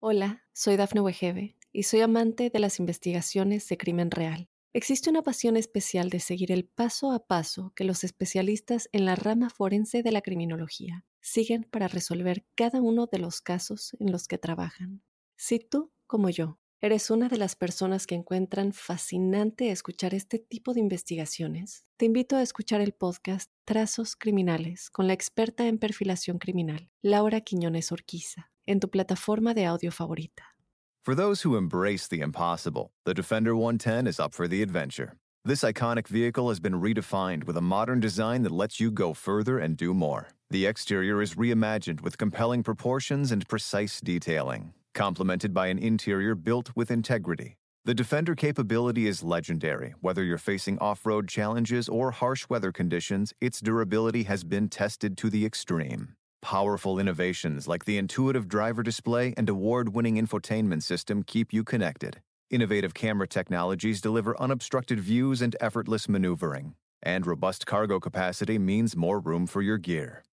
Hola, 0.00 0.44
soy 0.52 0.76
Dafne 0.76 1.00
Wegebe 1.00 1.56
y 1.72 1.84
soy 1.84 2.00
amante 2.00 2.50
de 2.50 2.58
las 2.58 2.78
investigaciones 2.78 3.68
de 3.68 3.76
crimen 3.76 4.10
real. 4.10 4.48
Existe 4.72 5.08
una 5.08 5.22
pasión 5.22 5.56
especial 5.56 6.10
de 6.10 6.20
seguir 6.20 6.52
el 6.52 6.66
paso 6.66 7.12
a 7.12 7.26
paso 7.26 7.72
que 7.74 7.84
los 7.84 8.04
especialistas 8.04 8.90
en 8.92 9.06
la 9.06 9.16
rama 9.16 9.48
forense 9.48 10.02
de 10.02 10.12
la 10.12 10.20
criminología 10.20 11.06
siguen 11.22 11.64
para 11.64 11.88
resolver 11.88 12.44
cada 12.54 12.82
uno 12.82 13.06
de 13.06 13.18
los 13.18 13.40
casos 13.40 13.96
en 14.00 14.12
los 14.12 14.28
que 14.28 14.36
trabajan. 14.36 15.02
Si 15.36 15.58
tú, 15.60 15.92
como 16.06 16.28
yo, 16.28 16.58
¿Eres 16.82 17.10
una 17.10 17.30
de 17.30 17.38
las 17.38 17.56
personas 17.56 18.06
que 18.06 18.14
encuentran 18.14 18.74
fascinante 18.74 19.70
escuchar 19.70 20.12
este 20.12 20.38
tipo 20.38 20.74
de 20.74 20.80
investigaciones? 20.80 21.86
Te 21.96 22.04
invito 22.04 22.36
a 22.36 22.42
escuchar 22.42 22.82
el 22.82 22.92
podcast 22.92 23.50
Trazos 23.64 24.14
Criminales 24.14 24.90
con 24.90 25.06
la 25.06 25.14
experta 25.14 25.66
en 25.66 25.78
perfilación 25.78 26.38
criminal, 26.38 26.90
Laura 27.00 27.40
Quiñones 27.40 27.92
Orquiza, 27.92 28.50
en 28.66 28.80
tu 28.80 28.90
plataforma 28.90 29.54
de 29.54 29.64
audio 29.64 29.90
favorita. 29.90 30.54
For 31.02 31.14
those 31.16 31.48
who 31.48 31.56
embrace 31.56 32.08
the 32.08 32.20
impossible, 32.20 32.90
the 33.06 33.14
Defender 33.14 33.54
110 33.54 34.06
is 34.06 34.20
up 34.20 34.34
for 34.34 34.46
the 34.46 34.62
adventure. 34.62 35.14
This 35.46 35.62
iconic 35.62 36.08
vehicle 36.08 36.50
has 36.50 36.60
been 36.60 36.82
redefined 36.82 37.44
with 37.44 37.56
a 37.56 37.62
modern 37.62 38.00
design 38.00 38.42
that 38.42 38.52
lets 38.52 38.78
you 38.78 38.90
go 38.90 39.14
further 39.14 39.58
and 39.58 39.78
do 39.78 39.94
more. 39.94 40.28
The 40.50 40.66
exterior 40.66 41.22
is 41.22 41.36
reimagined 41.36 42.02
with 42.02 42.18
compelling 42.18 42.62
proportions 42.62 43.32
and 43.32 43.48
precise 43.48 43.98
detailing 44.02 44.74
complemented 44.96 45.54
by 45.54 45.68
an 45.68 45.78
interior 45.78 46.34
built 46.34 46.72
with 46.74 46.90
integrity. 46.90 47.58
The 47.84 47.94
Defender 47.94 48.34
capability 48.34 49.06
is 49.06 49.22
legendary. 49.22 49.94
Whether 50.00 50.24
you're 50.24 50.38
facing 50.38 50.76
off 50.80 51.06
road 51.06 51.28
challenges 51.28 51.88
or 51.88 52.10
harsh 52.10 52.48
weather 52.48 52.72
conditions, 52.72 53.32
its 53.40 53.60
durability 53.60 54.24
has 54.24 54.42
been 54.42 54.68
tested 54.68 55.16
to 55.18 55.30
the 55.30 55.46
extreme. 55.46 56.16
Powerful 56.42 56.98
innovations 56.98 57.68
like 57.68 57.84
the 57.84 57.98
intuitive 57.98 58.48
driver 58.48 58.82
display 58.82 59.34
and 59.36 59.48
award 59.48 59.94
winning 59.94 60.16
infotainment 60.16 60.82
system 60.82 61.22
keep 61.22 61.52
you 61.52 61.62
connected. 61.62 62.20
Innovative 62.50 62.94
camera 62.94 63.28
technologies 63.28 64.00
deliver 64.00 64.40
unobstructed 64.40 64.98
views 64.98 65.42
and 65.42 65.54
effortless 65.60 66.08
maneuvering. 66.08 66.74
And 67.02 67.26
robust 67.26 67.66
cargo 67.66 68.00
capacity 68.00 68.58
means 68.58 68.96
more 68.96 69.20
room 69.20 69.46
for 69.46 69.62
your 69.62 69.78
gear. 69.78 70.24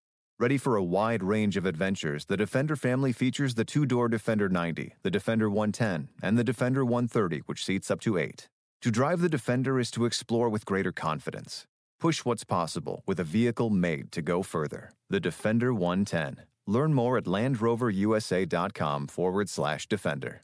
Ready 0.44 0.58
for 0.58 0.76
a 0.76 0.84
wide 0.84 1.24
range 1.24 1.56
of 1.56 1.66
adventures, 1.66 2.26
the 2.26 2.36
Defender 2.36 2.76
family 2.76 3.14
features 3.14 3.56
the 3.56 3.64
two 3.64 3.86
door 3.86 4.10
Defender 4.10 4.50
90, 4.50 4.94
the 5.02 5.10
Defender 5.10 5.50
110, 5.50 6.10
and 6.22 6.38
the 6.38 6.44
Defender 6.44 6.84
130, 6.84 7.44
which 7.46 7.64
seats 7.64 7.90
up 7.90 8.02
to 8.02 8.18
eight. 8.18 8.50
To 8.82 8.92
drive 8.92 9.22
the 9.22 9.30
Defender 9.30 9.80
is 9.80 9.90
to 9.92 10.04
explore 10.04 10.50
with 10.50 10.66
greater 10.66 10.92
confidence. 10.92 11.66
Push 11.98 12.26
what's 12.26 12.44
possible 12.44 13.04
with 13.08 13.22
a 13.22 13.24
vehicle 13.24 13.70
made 13.70 14.12
to 14.12 14.22
go 14.22 14.44
further. 14.44 14.92
The 15.10 15.22
Defender 15.22 15.74
110. 15.74 16.46
Learn 16.68 16.94
more 16.94 17.18
at 17.18 17.24
LandRoverUSA.com 17.24 19.08
forward 19.08 19.48
slash 19.48 19.88
Defender. 19.88 20.44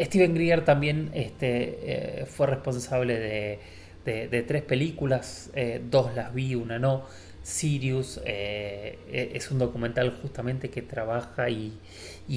Steven 0.00 0.34
Greer 0.34 0.64
también 0.64 1.10
este, 1.12 2.22
eh, 2.22 2.26
fue 2.26 2.46
responsable 2.46 3.18
de, 3.18 4.44
tres 4.46 4.62
películas, 4.62 5.50
eh, 5.54 5.80
dos 5.90 6.14
las 6.14 6.34
vi, 6.34 6.54
una 6.54 6.78
no. 6.78 7.04
Sirius 7.42 8.20
eh, 8.26 9.30
es 9.34 9.50
un 9.50 9.58
documental 9.58 10.16
justamente 10.20 10.68
que 10.68 10.82
trabaja 10.82 11.48
y, 11.48 11.72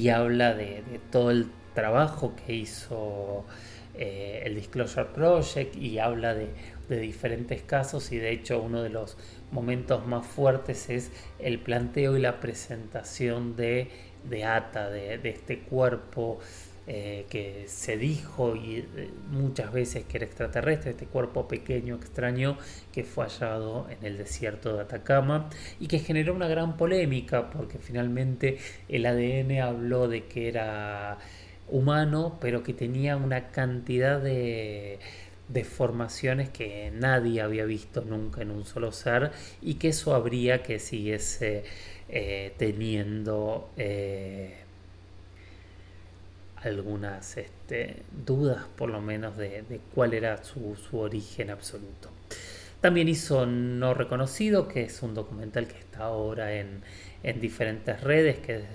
habla 0.10 0.54
de, 0.54 0.84
todo 1.12 1.32
el 1.32 1.48
trabajo 1.74 2.34
que 2.36 2.54
hizo 2.54 3.46
el 3.96 4.56
Disclosure 4.56 5.08
Project 5.14 5.76
y 5.76 6.00
habla 6.00 6.34
de, 6.34 6.50
diferentes 6.90 7.64
casos 7.64 8.12
y 8.12 8.18
de 8.18 8.32
hecho 8.32 8.62
uno 8.62 8.84
de 8.84 8.90
los 8.90 9.18
momentos 9.52 10.06
más 10.06 10.28
fuertes 10.28 10.92
es 10.92 11.12
el 11.40 11.58
planteo 11.58 12.16
y 12.16 12.22
la 12.22 12.40
presentación 12.40 13.56
de, 13.56 13.90
ATA, 14.46 14.90
de 14.90 15.20
este 15.30 15.60
cuerpo 15.60 16.40
eh, 16.86 17.28
que 17.30 17.64
se 17.68 17.96
dijo 17.96 18.58
y 18.58 18.80
eh, 18.80 19.10
muchas 19.32 19.72
veces 19.72 20.04
que 20.04 20.18
era 20.18 20.26
extraterrestre, 20.26 20.92
este 20.92 21.06
cuerpo 21.06 21.48
pequeño, 21.48 21.96
extraño, 21.96 22.58
que 22.92 23.06
fue 23.06 23.24
hallado 23.24 23.88
en 23.90 24.06
el 24.06 24.18
desierto 24.18 24.76
de 24.76 24.82
Atacama 24.82 25.50
y 25.80 25.88
que 25.88 26.00
generó 26.00 26.34
una 26.34 26.50
gran 26.50 26.76
polémica 26.76 27.50
porque 27.52 27.78
finalmente 27.78 28.58
el 28.90 29.06
ADN 29.06 29.62
habló 29.62 30.10
de 30.10 30.26
que 30.26 30.50
era 30.50 31.20
humano, 31.70 32.38
pero 32.42 32.64
que 32.64 32.74
tenía 32.74 33.16
una 33.16 33.48
cantidad 33.52 34.20
de 34.20 35.00
deformaciones 35.48 36.50
que 36.50 36.92
nadie 36.94 37.42
había 37.42 37.64
visto 37.64 38.02
nunca 38.02 38.42
en 38.42 38.52
un 38.52 38.66
solo 38.66 38.92
ser 38.92 39.32
y 39.62 39.76
que 39.76 39.90
eso 39.90 40.16
habría 40.16 40.64
que 40.64 40.80
siguiese 40.80 41.64
eh, 42.10 42.54
teniendo 42.58 43.72
algunas 46.66 47.38
este, 47.38 48.04
dudas, 48.26 48.66
por 48.76 48.90
lo 48.90 49.02
menos, 49.02 49.38
de, 49.38 49.64
cuál 49.94 50.14
era 50.14 50.44
su, 50.44 50.76
origen 50.94 51.50
absoluto. 51.50 52.10
También 52.82 53.08
hizo 53.08 53.46
No 53.46 53.94
Reconocido, 53.94 54.68
que 54.68 54.84
es 54.84 55.02
un 55.02 55.14
documental 55.14 55.68
que 55.68 55.78
está 55.78 56.06
ahora 56.06 56.54
en, 56.54 56.82
diferentes 57.40 58.02
redes, 58.02 58.40
que 58.40 58.56
es 58.56 58.74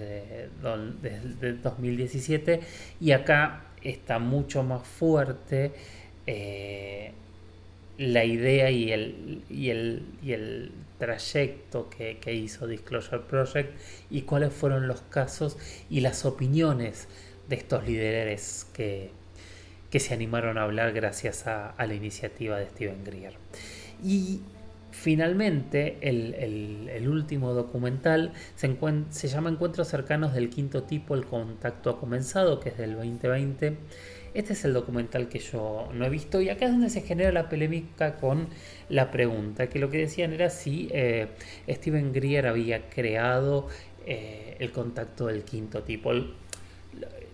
desde, 1.02 1.52
2017, 1.62 2.61
y 3.00 3.12
acá 3.12 3.64
está 3.83 4.18
mucho 4.18 4.62
más 4.62 4.87
fuerte 4.87 5.73
eh, 6.26 7.12
la 7.99 8.25
idea 8.25 8.71
y 8.71 8.90
el, 8.92 9.42
y 9.50 9.68
el, 9.68 10.02
y 10.23 10.33
el 10.33 10.73
trayecto 10.99 11.90
que 11.90 12.35
hizo 12.35 12.66
Disclosure 12.66 13.23
Project 13.28 13.78
y 14.11 14.23
cuáles 14.23 14.52
fueron 14.52 14.88
los 14.88 15.02
casos 15.02 15.59
y 15.90 16.00
las 16.00 16.25
opiniones 16.25 17.09
de 17.49 17.57
estos 17.57 17.87
líderes 17.87 18.67
que, 18.73 19.11
que 19.90 20.00
se 20.00 20.14
animaron 20.14 20.59
a 20.59 20.62
hablar 20.62 20.93
gracias 20.93 21.47
a, 21.47 21.75
la 21.78 21.95
iniciativa 21.95 22.59
de 22.59 22.67
Steven 22.67 23.05
Greer. 23.05 23.35
Y 24.02 24.40
finalmente, 24.90 25.99
el, 26.02 27.09
último 27.09 27.55
documental 27.55 28.33
se, 28.55 28.76
se, 29.11 29.28
llama 29.28 29.50
Encuentros 29.50 29.88
cercanos 29.88 30.35
del 30.35 30.50
quinto 30.50 30.83
tipo, 30.83 31.14
el 31.14 31.25
contacto 31.25 31.90
ha 31.90 31.99
comenzado, 31.99 32.61
que 32.61 32.71
es 32.71 32.78
del 32.78 32.95
2020. 32.97 33.76
Este 34.35 34.52
es 34.52 34.64
el 34.67 34.75
documental 34.75 35.28
que 35.28 35.38
yo 35.38 35.88
no 35.95 36.05
he 36.05 36.11
visto 36.11 36.40
y 36.43 36.50
acá 36.50 36.67
es 36.67 36.73
donde 36.73 36.90
se 36.90 37.00
genera 37.00 37.33
la 37.33 37.49
polémica 37.49 38.17
con 38.17 38.49
la 38.90 39.11
pregunta, 39.11 39.69
que 39.69 39.78
lo 39.78 39.88
que 39.88 39.99
decían 39.99 40.35
era 40.35 40.50
si 40.50 40.88
eh, 40.93 41.28
Steven 41.67 42.12
Greer 42.12 42.47
había 42.47 42.90
creado 42.90 43.69
eh, 44.07 44.57
el 44.59 44.71
contacto 44.71 45.26
del 45.26 45.45
quinto 45.45 45.83
tipo. 45.83 46.12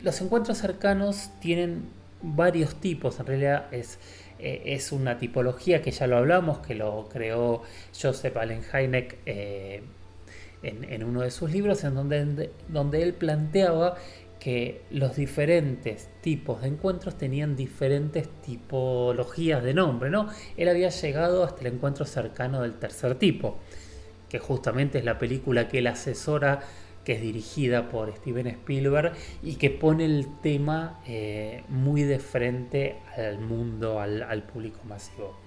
Los 0.05 0.21
encuentros 0.21 0.59
cercanos 0.59 1.31
tienen 1.41 1.85
varios 2.21 2.75
tipos, 2.75 3.19
en 3.21 3.27
realidad 3.27 3.73
es, 3.73 3.99
eh, 4.39 4.63
es 4.67 4.93
una 4.93 5.17
tipología 5.17 5.81
que 5.81 5.93
ya 5.93 6.07
lo 6.07 6.19
hablamos, 6.19 6.59
que 6.59 6.75
lo 6.75 7.09
creó 7.11 7.63
Joseph 7.99 8.37
Allen 8.37 8.61
Hynek 8.63 9.17
en, 9.25 9.83
en, 10.63 11.05
uno 11.05 11.23
de 11.23 11.31
sus 11.31 11.51
libros, 11.51 11.85
en 11.85 11.95
donde, 11.95 12.51
donde 12.69 13.03
él 13.03 13.15
planteaba 13.15 13.97
que 14.39 14.83
los 14.91 15.17
diferentes 15.17 16.11
tipos 16.21 16.61
de 16.61 16.69
encuentros 16.69 17.17
tenían 17.17 17.57
diferentes 17.57 18.29
tipologías 18.43 19.65
de 19.65 19.73
nombre, 19.73 20.11
¿no? 20.11 20.29
Él 20.59 20.69
había 20.69 20.91
llegado 20.91 21.45
hasta 21.45 21.63
el 21.63 21.69
encuentro 21.69 22.05
cercano 22.05 22.61
del 22.61 22.75
tercer 22.75 23.15
tipo, 23.15 23.57
que 24.29 24.39
justamente 24.39 24.99
es 24.99 25.05
la 25.07 25.19
película 25.19 25.67
que 25.67 25.79
él 25.79 25.87
asesora, 25.87 26.61
que 27.05 27.13
es 27.13 27.23
dirigida 27.23 27.89
por 27.91 28.15
Steven 28.17 28.47
Spielberg 28.47 29.13
y 29.43 29.57
que 29.57 29.71
pone 29.71 30.05
el 30.05 30.27
tema 30.43 31.01
eh, 31.07 31.63
muy 31.69 32.03
de 32.03 32.19
frente 32.19 32.97
al 33.17 33.39
mundo, 33.41 34.01
al 34.01 34.43
público 34.45 34.81
masivo. 34.89 35.45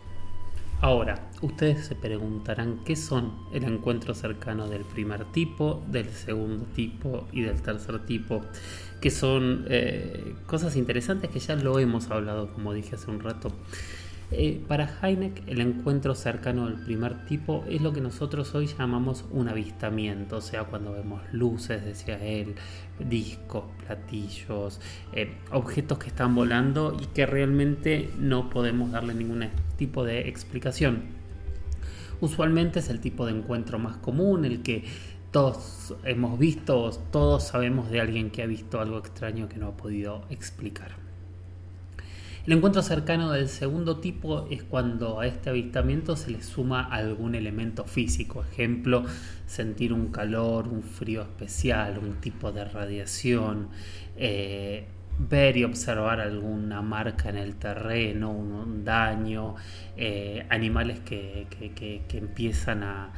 Ahora, 0.79 1.27
ustedes 1.41 1.87
se 1.87 1.95
preguntarán 1.95 2.83
qué 2.85 2.95
son 2.95 3.33
el 3.51 3.63
encuentro 3.63 4.13
cercano 4.13 4.67
del 4.67 4.85
primer 4.85 5.25
tipo, 5.25 5.83
del 5.87 6.07
segundo 6.09 6.65
tipo 6.75 7.27
y 7.31 7.41
del 7.41 7.59
tercer 7.63 8.05
tipo, 8.05 8.41
que 9.01 9.09
son 9.09 9.65
eh, 9.69 10.35
cosas 10.45 10.75
interesantes 10.75 11.31
que 11.31 11.39
ya 11.39 11.55
lo 11.55 11.79
hemos 11.79 12.11
hablado, 12.11 12.53
como 12.53 12.73
dije 12.73 12.93
hace 12.93 13.09
un 13.09 13.21
rato. 13.21 13.51
Eh, 14.29 14.61
para 14.67 14.89
Heineck, 15.01 15.47
el 15.47 15.61
encuentro 15.61 16.13
cercano 16.13 16.65
del 16.65 16.75
primer 16.75 17.25
tipo 17.27 17.63
es 17.69 17.81
lo 17.81 17.93
que 17.93 18.01
nosotros 18.01 18.53
hoy 18.55 18.67
llamamos 18.67 19.23
un 19.31 19.47
avistamiento, 19.47 20.37
o 20.37 20.41
sea, 20.41 20.65
cuando 20.65 20.91
vemos 20.91 21.21
luces, 21.31 21.85
decía 21.85 22.21
él, 22.21 22.55
discos, 22.99 23.63
platillos, 23.85 24.81
eh, 25.13 25.37
objetos 25.51 25.97
que 25.99 26.07
están 26.07 26.35
volando 26.35 26.97
y 27.01 27.05
que 27.05 27.25
realmente 27.25 28.09
no 28.19 28.49
podemos 28.49 28.91
darle 28.91 29.13
ningún 29.13 29.45
tipo 29.77 30.03
de 30.03 30.27
explicación. 30.27 31.03
Usualmente 32.19 32.79
es 32.79 32.89
el 32.89 32.99
tipo 32.99 33.25
de 33.25 33.31
encuentro 33.31 33.79
más 33.79 33.95
común, 33.95 34.43
el 34.43 34.61
que 34.61 34.83
todos 35.31 35.95
hemos 36.03 36.37
visto, 36.37 36.91
todos 37.11 37.47
sabemos 37.47 37.89
de 37.89 38.01
alguien 38.01 38.29
que 38.29 38.43
ha 38.43 38.45
visto 38.45 38.81
algo 38.81 38.97
extraño 38.97 39.47
que 39.47 39.55
no 39.55 39.67
ha 39.67 39.77
podido 39.77 40.25
explicar. 40.29 41.06
El 42.47 42.53
encuentro 42.53 42.81
cercano 42.81 43.33
del 43.33 43.49
segundo 43.49 43.97
tipo 43.97 44.47
es 44.49 44.63
cuando 44.63 45.19
a 45.19 45.27
este 45.27 45.49
avistamiento 45.49 46.15
se 46.15 46.31
le 46.31 46.41
suma 46.41 46.81
algún 46.81 47.35
elemento 47.35 47.83
físico, 47.83 48.41
ejemplo, 48.49 49.03
sentir 49.45 49.91
un 49.91 50.13
calor, 50.13 50.69
un 50.69 50.81
frío 50.81 51.23
especial, 51.23 51.97
un 51.97 52.21
tipo 52.21 52.53
de 52.53 52.63
radiación, 52.63 53.67
eh, 54.15 54.85
ver 55.19 55.57
y 55.57 55.65
observar 55.65 56.21
alguna 56.21 56.81
marca 56.81 57.27
en 57.27 57.35
el 57.35 57.55
terreno, 57.55 58.31
un, 58.31 58.85
daño, 58.85 59.55
eh, 59.97 60.45
animales 60.49 61.01
que, 61.01 61.47
empiezan 62.13 62.83
a, 62.83 63.11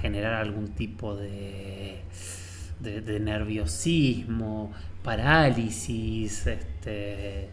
generar 0.00 0.32
algún 0.32 0.68
tipo 0.68 1.14
de, 1.14 2.04
de 2.80 3.20
nerviosismo, 3.20 4.72
parálisis, 5.02 6.46
este, 6.46 7.50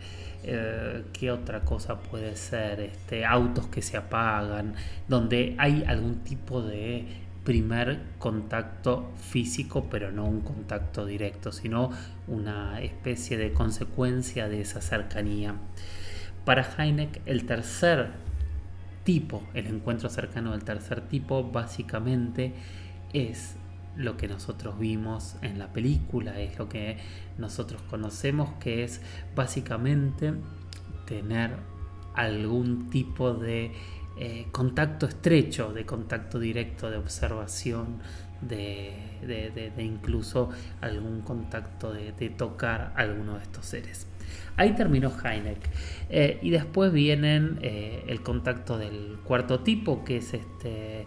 eh, 0.48 1.04
¿Qué 1.12 1.32
otra 1.32 1.62
cosa 1.62 2.00
puede 2.00 2.36
ser? 2.36 2.80
Este, 2.80 3.26
autos 3.26 3.68
que 3.68 3.82
se 3.82 3.98
apagan, 3.98 4.76
donde 5.08 5.56
hay 5.58 5.84
algún 5.88 6.20
tipo 6.20 6.62
de 6.62 7.06
primer 7.44 8.00
contacto 8.20 9.12
físico, 9.18 9.88
pero 9.90 10.12
no 10.12 10.26
un 10.26 10.42
contacto 10.42 11.06
directo, 11.06 11.52
sino 11.52 11.92
una 12.28 12.82
especie 12.82 13.38
de 13.38 13.54
consecuencia 13.54 14.48
de 14.48 14.62
esa 14.62 14.82
cercanía. 14.82 15.56
Para 16.44 16.68
Heineck, 16.78 17.22
el 17.26 17.46
tercer 17.46 18.10
tipo, 19.04 19.44
el 19.54 19.68
encuentro 19.68 20.10
cercano 20.10 20.52
del 20.52 20.64
tercer 20.64 21.02
tipo, 21.02 21.44
básicamente 21.44 22.54
es 23.14 23.56
lo 23.96 24.18
que 24.18 24.28
nosotros 24.28 24.78
vimos 24.80 25.36
en 25.42 25.60
la 25.60 25.72
película, 25.72 26.40
es 26.40 26.58
lo 26.58 26.70
que 26.70 26.98
nosotros 27.38 27.82
conocemos, 27.84 28.50
que 28.60 28.84
es 28.84 29.02
básicamente 29.36 30.34
tener 31.06 31.52
algún 32.14 32.90
tipo 32.90 33.34
de 33.34 33.72
eh, 34.18 34.48
contacto 34.52 35.06
estrecho, 35.06 35.74
de 35.74 35.86
contacto 35.86 36.40
directo, 36.40 36.90
de 36.90 36.98
observación, 36.98 38.00
de, 38.42 39.74
incluso 39.78 40.50
algún 40.82 41.22
contacto 41.22 41.94
de, 41.94 42.12
tocar 42.30 42.94
a 42.96 43.02
alguno 43.02 43.36
de 43.36 43.44
estos 43.44 43.66
seres. 43.66 44.08
Ahí 44.58 44.74
terminó 44.76 45.12
Heineck. 45.12 45.60
Eh, 46.10 46.40
y 46.42 46.50
después 46.50 46.92
vienen 46.92 47.60
eh, 47.62 48.04
el 48.08 48.22
contacto 48.22 48.78
del 48.78 49.18
cuarto 49.24 49.60
tipo, 49.60 50.04
que 50.04 50.18
es 50.18 50.34
este 50.34 51.06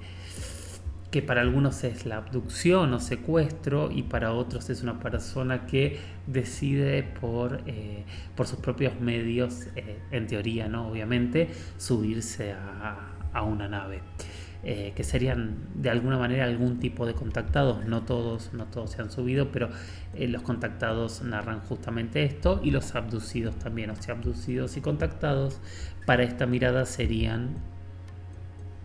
que 1.11 1.23
para 1.23 1.41
algunos 1.41 1.85
es 1.85 2.05
la 2.05 2.19
abducción 2.19 2.93
o 2.93 3.01
secuestro 3.01 3.91
y 3.91 4.03
para 4.03 4.33
otros 4.33 4.69
es 4.69 4.83
una 4.83 5.01
persona 5.01 5.67
que 5.67 5.99
decide 6.27 7.03
por, 7.03 7.63
eh, 7.67 8.05
por 8.37 8.47
sus 8.47 8.59
propios 8.59 9.01
medios, 9.01 9.69
eh, 9.75 9.99
en 10.11 10.27
teoría, 10.27 10.69
¿no? 10.69 10.89
Obviamente, 10.89 11.49
subirse 11.79 12.53
a, 12.53 13.15
una 13.41 13.69
nave. 13.69 14.01
Eh, 14.65 14.93
que 14.97 15.05
serían 15.05 15.59
de 15.77 15.91
alguna 15.91 16.19
manera 16.19 16.45
algún 16.45 16.81
tipo 16.81 17.07
de 17.07 17.15
contactados, 17.15 17.87
no 17.87 18.03
todos, 18.03 18.53
no 18.53 18.65
todos 18.65 18.91
se 18.91 19.01
han 19.01 19.13
subido, 19.13 19.53
pero 19.53 19.69
los 20.19 20.43
contactados 20.43 21.23
narran 21.23 21.61
justamente 21.61 22.25
esto 22.25 22.61
y 22.65 22.73
los 22.73 22.97
abducidos 22.97 23.57
también, 23.61 23.91
o 23.91 23.95
sea, 23.95 24.17
abducidos 24.17 24.77
y 24.77 24.81
contactados 24.81 25.61
para 26.05 26.25
esta 26.25 26.47
mirada 26.47 26.85
serían 26.85 27.55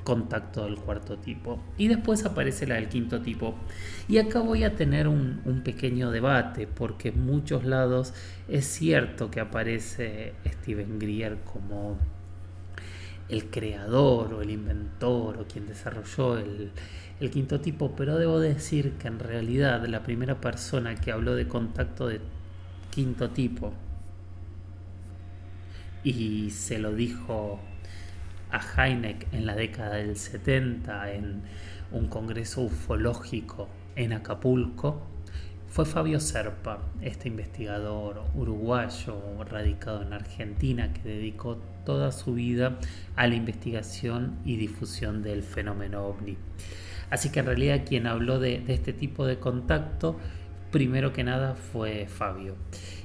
contacto 0.03 0.65
del 0.65 0.75
cuarto 0.75 1.17
tipo. 1.17 1.59
Y 1.77 1.87
después 1.87 2.25
aparece 2.25 2.67
la 2.67 2.75
del 2.75 2.89
quinto 2.89 3.21
tipo. 3.21 3.55
Y 4.07 4.17
acá 4.17 4.39
voy 4.39 4.63
a 4.63 4.75
tener 4.75 5.07
un, 5.07 5.41
pequeño 5.63 6.11
debate, 6.11 6.67
porque 6.67 7.09
en 7.09 7.25
muchos 7.25 7.63
lados 7.63 8.13
es 8.47 8.65
cierto 8.65 9.31
que 9.31 9.39
aparece 9.39 10.33
Steven 10.45 10.99
Grier 10.99 11.37
como 11.43 11.97
el 13.29 13.45
creador 13.49 14.33
o 14.33 14.41
el 14.41 14.49
inventor 14.49 15.37
o 15.39 15.47
quien 15.47 15.65
desarrolló 15.67 16.37
el, 16.37 16.71
el 17.19 17.31
quinto 17.31 17.61
tipo, 17.61 17.95
pero 17.95 18.17
debo 18.17 18.39
decir 18.39 18.93
que 18.93 19.07
en 19.07 19.19
realidad 19.19 19.85
la 19.85 20.03
primera 20.03 20.41
persona 20.41 20.95
que 20.95 21.11
habló 21.11 21.35
de 21.35 21.47
contacto 21.47 22.07
de 22.07 22.19
quinto 22.91 23.29
tipo 23.29 23.73
y 26.03 26.49
se 26.49 26.79
lo 26.79 26.93
dijo 26.93 27.59
a 28.53 28.61
Heineck 28.87 29.27
en 29.33 29.45
la 29.45 29.55
década 29.55 29.95
del 29.95 30.15
70 30.15 31.11
en 31.11 31.41
un 31.91 32.07
congreso 32.07 32.61
ufológico 32.61 33.67
en 33.95 34.13
Acapulco 34.13 35.01
fue 35.73 35.85
Fabio 35.85 36.19
Serpa, 36.19 36.83
este 37.01 37.29
investigador 37.29 38.25
uruguayo 38.35 39.43
radicado 39.49 40.03
en 40.03 40.13
Argentina 40.13 40.93
que 40.93 41.01
dedicó 41.01 41.57
toda 41.83 42.11
su 42.11 42.35
vida 42.35 42.77
a 43.15 43.25
la 43.25 43.33
investigación 43.33 44.37
y 44.45 44.57
difusión 44.57 45.23
del 45.23 45.41
fenómeno 45.41 46.05
ovni. 46.05 46.37
Así 47.09 47.31
que 47.31 47.39
en 47.39 47.47
realidad 47.47 47.81
quien 47.87 48.05
habló 48.05 48.37
de, 48.37 48.63
este 48.67 48.93
tipo 48.93 49.25
de 49.25 49.39
contacto, 49.39 50.15
primero 50.69 51.11
que 51.11 51.23
nada 51.23 51.55
fue 51.55 52.05
Fabio. 52.05 52.55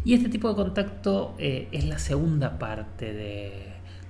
Y 0.04 0.12
este 0.12 0.28
tipo 0.28 0.50
de 0.50 0.54
contacto 0.54 1.34
eh, 1.38 1.68
es 1.72 1.87
la 1.87 1.98
segunda 1.98 2.58
parte 2.58 3.14
de, 3.14 3.67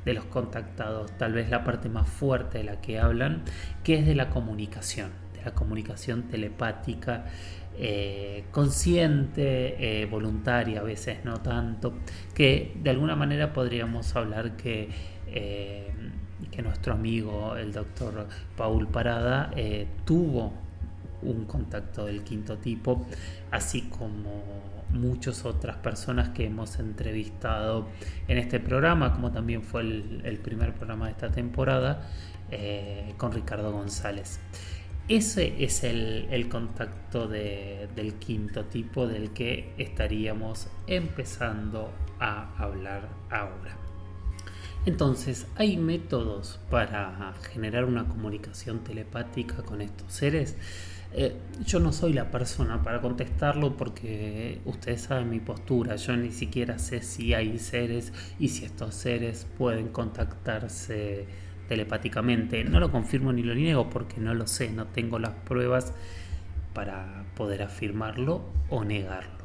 de 0.09 0.15
los 0.15 0.25
contactados, 0.25 1.11
tal 1.19 1.35
vez 1.35 1.51
la 1.51 1.65
parte 1.65 1.91
más 1.91 2.09
fuerte 2.09 2.59
de 2.59 2.65
la 2.65 2.81
que 2.81 2.99
hablan, 2.99 3.43
que 3.85 3.99
es 3.99 4.07
de 4.07 4.15
la 4.15 4.31
comunicación, 4.31 5.11
de 5.35 5.45
la 5.45 5.55
comunicación 5.55 6.23
telepática, 6.25 7.27
eh, 7.77 8.45
consciente, 8.51 10.03
eh, 10.03 10.07
voluntaria, 10.07 10.81
a 10.81 10.83
veces 10.83 11.25
no 11.25 11.43
tanto, 11.43 11.99
que 12.35 12.73
de 12.83 12.89
alguna 12.89 13.17
manera 13.17 13.53
podríamos 13.53 14.17
hablar 14.17 14.57
que, 14.57 14.89
eh, 15.27 15.93
que 16.51 16.63
nuestro 16.63 16.95
amigo, 16.95 17.55
el 17.57 17.73
doctor 17.73 18.29
Paul 18.57 18.89
Parada, 18.89 19.51
tuvo 20.07 20.55
un 21.21 21.45
contacto 21.45 22.07
del 22.07 22.23
quinto 22.23 22.57
tipo, 22.57 23.07
así 23.51 23.83
como 23.91 24.78
muchas 24.91 25.45
otras 25.45 25.77
personas 25.77 26.31
que 26.31 26.47
hemos 26.47 26.79
entrevistado 26.79 27.89
en 28.27 28.39
este 28.39 28.61
programa, 28.61 29.13
como 29.15 29.33
también 29.33 29.63
fue 29.63 29.83
el, 29.83 30.41
primer 30.43 30.75
programa 30.75 31.07
de 31.07 31.13
esta 31.13 31.31
temporada 31.31 32.09
eh, 32.51 33.15
con 33.17 33.33
Ricardo 33.33 33.73
González. 33.73 34.41
Ese 35.09 35.65
es 35.65 35.85
el, 35.85 36.49
contacto 36.51 37.29
del 37.29 38.15
quinto 38.19 38.67
tipo 38.67 39.07
del 39.07 39.31
que 39.31 39.73
estaríamos 39.79 40.69
empezando 40.87 41.91
a 42.21 42.55
hablar 42.63 43.09
ahora. 43.31 43.77
Entonces, 44.85 45.47
hay 45.57 45.77
métodos 45.77 46.61
para 46.71 47.33
generar 47.53 47.85
una 47.85 48.07
comunicación 48.07 48.81
telepática 48.85 49.63
con 49.63 49.81
estos 49.81 50.13
seres. 50.13 50.57
Eh, 51.13 51.35
yo 51.65 51.81
no 51.81 51.93
soy 51.93 52.13
la 52.13 52.31
persona 52.31 52.83
para 52.83 53.01
contestarlo 53.01 53.77
porque 53.77 54.61
ustedes 54.65 55.03
saben 55.03 55.31
mi 55.31 55.41
postura. 55.41 55.97
Yo 55.97 56.17
ni 56.17 56.33
siquiera 56.33 56.79
sé 56.79 57.03
si 57.03 57.35
hay 57.35 57.59
seres 57.59 58.13
y 58.39 58.49
si 58.49 58.65
estos 58.65 58.95
seres 58.95 59.47
pueden 59.57 59.89
contactarse 59.89 61.27
telepáticamente. 61.69 62.65
No 62.65 62.81
lo 62.81 62.91
confirmo 62.91 63.33
ni 63.33 63.43
lo 63.43 63.55
niego 63.55 63.91
porque 63.91 64.21
no 64.21 64.35
lo 64.35 64.47
sé, 64.47 64.71
no 64.71 64.87
tengo 64.87 65.19
las 65.19 65.33
pruebas 65.33 65.93
para 66.75 67.25
poder 67.37 67.63
afirmarlo 67.63 68.43
o 68.71 68.85
negarlo. 68.85 69.39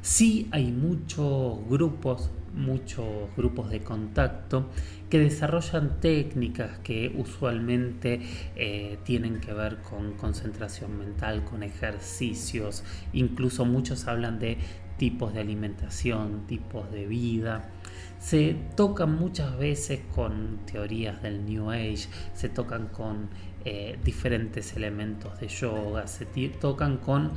Sí 0.00 0.48
hay 0.50 0.72
muchos 0.72 1.58
grupos, 1.68 2.30
muchos 2.54 3.34
grupos 3.36 3.70
de 3.70 3.80
contacto 3.80 4.68
que 5.10 5.18
desarrollan 5.18 6.00
técnicas 6.00 6.78
que 6.78 7.14
usualmente 7.16 8.20
eh, 8.56 8.98
tienen 9.04 9.40
que 9.40 9.52
ver 9.52 9.78
con 9.78 10.12
concentración 10.14 10.98
mental, 10.98 11.44
con 11.44 11.62
ejercicios, 11.62 12.84
incluso 13.12 13.64
muchos 13.64 14.06
hablan 14.06 14.38
de 14.38 14.58
tipos 14.96 15.34
de 15.34 15.40
alimentación, 15.40 16.46
tipos 16.46 16.90
de 16.92 17.06
vida. 17.06 17.70
Se 18.18 18.56
tocan 18.76 19.16
muchas 19.16 19.58
veces 19.58 20.00
con 20.14 20.60
teorías 20.64 21.20
del 21.22 21.44
New 21.44 21.70
Age, 21.70 22.06
se 22.34 22.48
tocan 22.48 22.86
con 22.86 23.28
eh, 23.64 23.98
diferentes 24.04 24.76
elementos 24.76 25.38
de 25.40 25.48
yoga, 25.48 26.06
se 26.06 26.26
tocan 26.48 26.98
con 26.98 27.32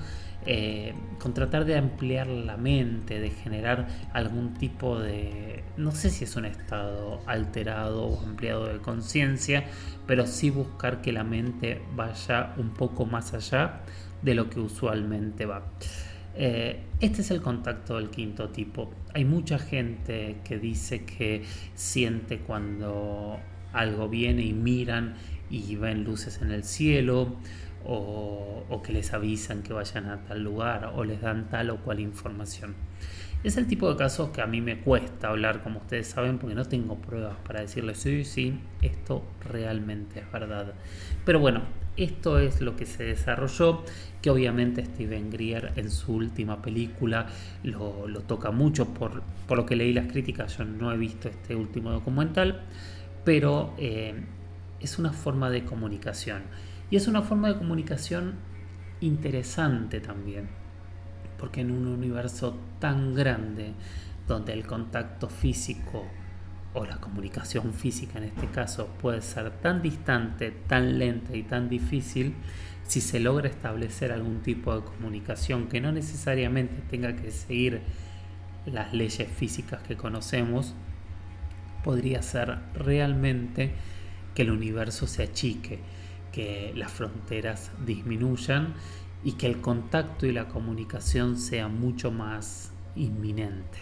eh, 0.45 0.93
tratar 1.33 1.65
de 1.65 1.75
ampliar 1.75 2.27
la 2.27 2.55
mente, 2.55 3.19
de 3.19 3.31
generar 3.31 3.87
algún 4.13 4.53
tipo 4.53 4.99
de, 4.99 5.63
no 5.75 5.91
sé 5.91 6.09
si 6.11 6.23
es 6.23 6.35
un 6.35 6.45
estado 6.45 7.21
alterado 7.25 8.05
o 8.05 8.21
ampliado 8.23 8.67
de 8.67 8.77
conciencia, 8.79 9.65
pero 10.05 10.27
sí 10.27 10.51
buscar 10.51 11.01
que 11.01 11.11
la 11.11 11.23
mente 11.23 11.81
vaya 11.95 12.53
un 12.57 12.73
poco 12.73 13.05
más 13.05 13.33
allá 13.33 13.81
de 14.21 14.35
lo 14.35 14.49
que 14.49 14.59
usualmente 14.59 15.45
va. 15.45 15.63
Eh, 16.35 16.79
este 16.99 17.21
es 17.21 17.31
el 17.31 17.41
contacto 17.41 17.97
del 17.97 18.09
quinto 18.09 18.49
tipo. 18.49 18.91
Hay 19.13 19.25
mucha 19.25 19.57
gente 19.57 20.37
que 20.43 20.59
dice 20.59 21.05
que 21.05 21.43
siente 21.73 22.39
cuando 22.39 23.39
algo 23.73 24.07
viene 24.09 24.43
y 24.43 24.53
miran 24.53 25.15
y 25.49 25.75
ven 25.75 26.03
luces 26.03 26.41
en 26.41 26.51
el 26.51 26.63
cielo 26.63 27.35
o, 27.85 28.81
que 28.83 28.93
les 28.93 29.13
avisan 29.13 29.63
que 29.63 29.73
vayan 29.73 30.09
a 30.09 30.23
tal 30.25 30.43
lugar 30.43 30.91
o 30.95 31.03
les 31.03 31.21
dan 31.21 31.49
tal 31.49 31.69
o 31.69 31.77
cual 31.77 31.99
información. 31.99 32.75
Es 33.43 33.57
el 33.57 33.67
tipo 33.67 33.89
de 33.89 33.95
casos 33.95 34.31
que 34.31 34.41
a 34.41 34.47
mí 34.47 34.59
me 34.59 34.79
cuesta 34.79 35.29
hablar, 35.29 35.61
como 35.61 35.79
ustedes 35.79 36.07
saben, 36.07 36.39
porque 36.39 36.55
no 36.55 36.65
tengo 36.65 36.95
pruebas 36.95 37.37
para 37.45 37.61
decirles, 37.61 37.99
sí, 37.99 38.23
sí, 38.25 38.59
esto 38.81 39.23
realmente 39.47 40.19
es 40.19 40.31
verdad. 40.31 40.73
Pero 41.25 41.39
bueno, 41.39 41.61
esto 41.95 42.39
es 42.39 42.59
lo 42.61 42.75
que 42.75 42.85
se 42.85 43.03
desarrolló, 43.03 43.83
que 44.21 44.29
obviamente 44.29 44.83
Steven 44.83 45.29
Greer 45.29 45.73
en 45.75 45.91
su 45.91 46.13
última 46.13 46.61
película 46.61 47.27
lo, 47.63 48.07
toca 48.27 48.51
mucho, 48.51 48.93
por, 48.93 49.21
lo 49.49 49.65
que 49.65 49.75
leí 49.75 49.93
las 49.93 50.07
críticas, 50.07 50.57
yo 50.57 50.65
no 50.65 50.91
he 50.91 50.97
visto 50.97 51.29
este 51.29 51.55
último 51.55 51.91
documental, 51.91 52.63
pero 53.23 53.73
eh, 53.77 54.15
es 54.85 54.99
una 54.99 55.11
forma 55.11 55.49
de 55.49 55.65
comunicación. 55.65 56.43
Y 56.89 56.95
es 56.95 57.07
una 57.07 57.23
forma 57.23 57.49
de 57.49 57.57
comunicación 57.57 58.35
interesante 59.01 59.99
también, 59.99 60.47
porque 61.37 61.61
en 61.61 61.71
un 61.71 61.87
universo 61.87 62.57
tan 62.79 63.13
grande, 63.13 63.73
donde 64.27 64.53
el 64.53 64.65
contacto 64.65 65.27
físico 65.27 66.05
o 66.73 66.85
la 66.85 66.97
comunicación 66.97 67.73
física 67.73 68.17
en 68.17 68.25
este 68.25 68.47
caso 68.47 68.87
puede 69.01 69.21
ser 69.21 69.49
tan 69.61 69.81
distante, 69.81 70.51
tan 70.51 70.99
lenta 70.99 71.35
y 71.35 71.43
tan 71.43 71.69
difícil, 71.69 72.35
si 72.83 73.01
se 73.01 73.19
logra 73.19 73.49
establecer 73.49 74.11
algún 74.11 74.41
tipo 74.41 74.75
de 74.75 74.83
comunicación 74.83 75.67
que 75.67 75.81
no 75.81 75.91
necesariamente 75.91 76.81
tenga 76.89 77.15
que 77.15 77.31
seguir 77.31 77.81
las 78.65 78.93
leyes 78.93 79.27
físicas 79.27 79.81
que 79.81 79.95
conocemos, 79.95 80.75
podría 81.83 82.21
ser 82.21 82.59
realmente 82.73 83.73
que 84.35 84.43
el 84.43 84.51
universo 84.51 85.07
se 85.07 85.23
achique 85.23 85.79
que 86.35 86.73
las 86.75 86.91
fronteras 86.91 87.71
disminuyan 87.85 88.73
y 89.23 89.33
que 89.33 89.47
el 89.47 89.61
contacto 89.61 90.25
y 90.25 90.33
la 90.33 90.49
comunicación 90.49 91.37
sea 91.37 91.69
mucho 91.69 92.11
más 92.11 92.73
inminente. 92.97 93.79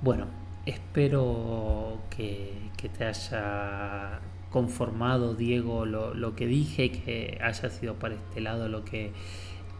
Bueno, 0.00 0.26
espero 0.64 2.00
que, 2.08 2.70
te 2.96 3.04
haya 3.04 4.20
conformado, 4.50 5.34
Diego, 5.34 5.86
lo, 5.86 6.14
lo, 6.14 6.36
que 6.36 6.46
dije, 6.46 6.92
que 6.92 7.38
haya 7.42 7.68
sido 7.68 7.94
para 7.94 8.14
este 8.14 8.40
lado 8.40 8.68
lo 8.68 8.84
que 8.84 9.12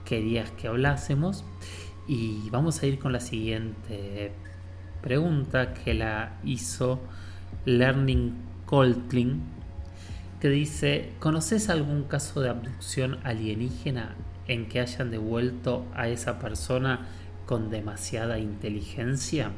querías 0.04 0.50
que 0.50 0.66
hablásemos. 0.66 1.44
Y 2.08 2.50
vamos 2.50 2.82
a 2.82 2.86
ir 2.86 2.98
con 2.98 3.12
la 3.12 3.20
siguiente 3.20 4.32
pregunta 5.02 5.72
que 5.72 5.94
la 5.94 6.40
hizo 6.44 6.98
Learning 7.64 8.53
Coltling 8.66 9.42
que 10.40 10.50
dice, 10.50 11.12
¿conoces 11.20 11.70
algún 11.70 12.04
caso 12.04 12.40
de 12.40 12.50
abducción 12.50 13.18
alienígena 13.24 14.14
en 14.46 14.68
que 14.68 14.80
hayan 14.80 15.10
devuelto 15.10 15.86
a 15.94 16.08
esa 16.08 16.38
persona 16.38 17.06
con 17.46 17.70
demasiada 17.70 18.38
inteligencia? 18.38 19.52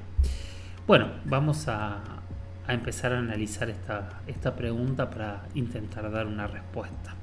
Bueno, 0.87 1.11
vamos 1.25 1.67
a, 1.67 2.23
empezar 2.69 3.13
a 3.13 3.19
analizar 3.19 3.69
esta, 3.69 4.23
esta 4.29 4.55
pregunta 4.55 5.11
para 5.11 5.49
intentar 5.55 6.11
dar 6.13 6.27
una 6.27 6.47
respuesta. 6.47 7.17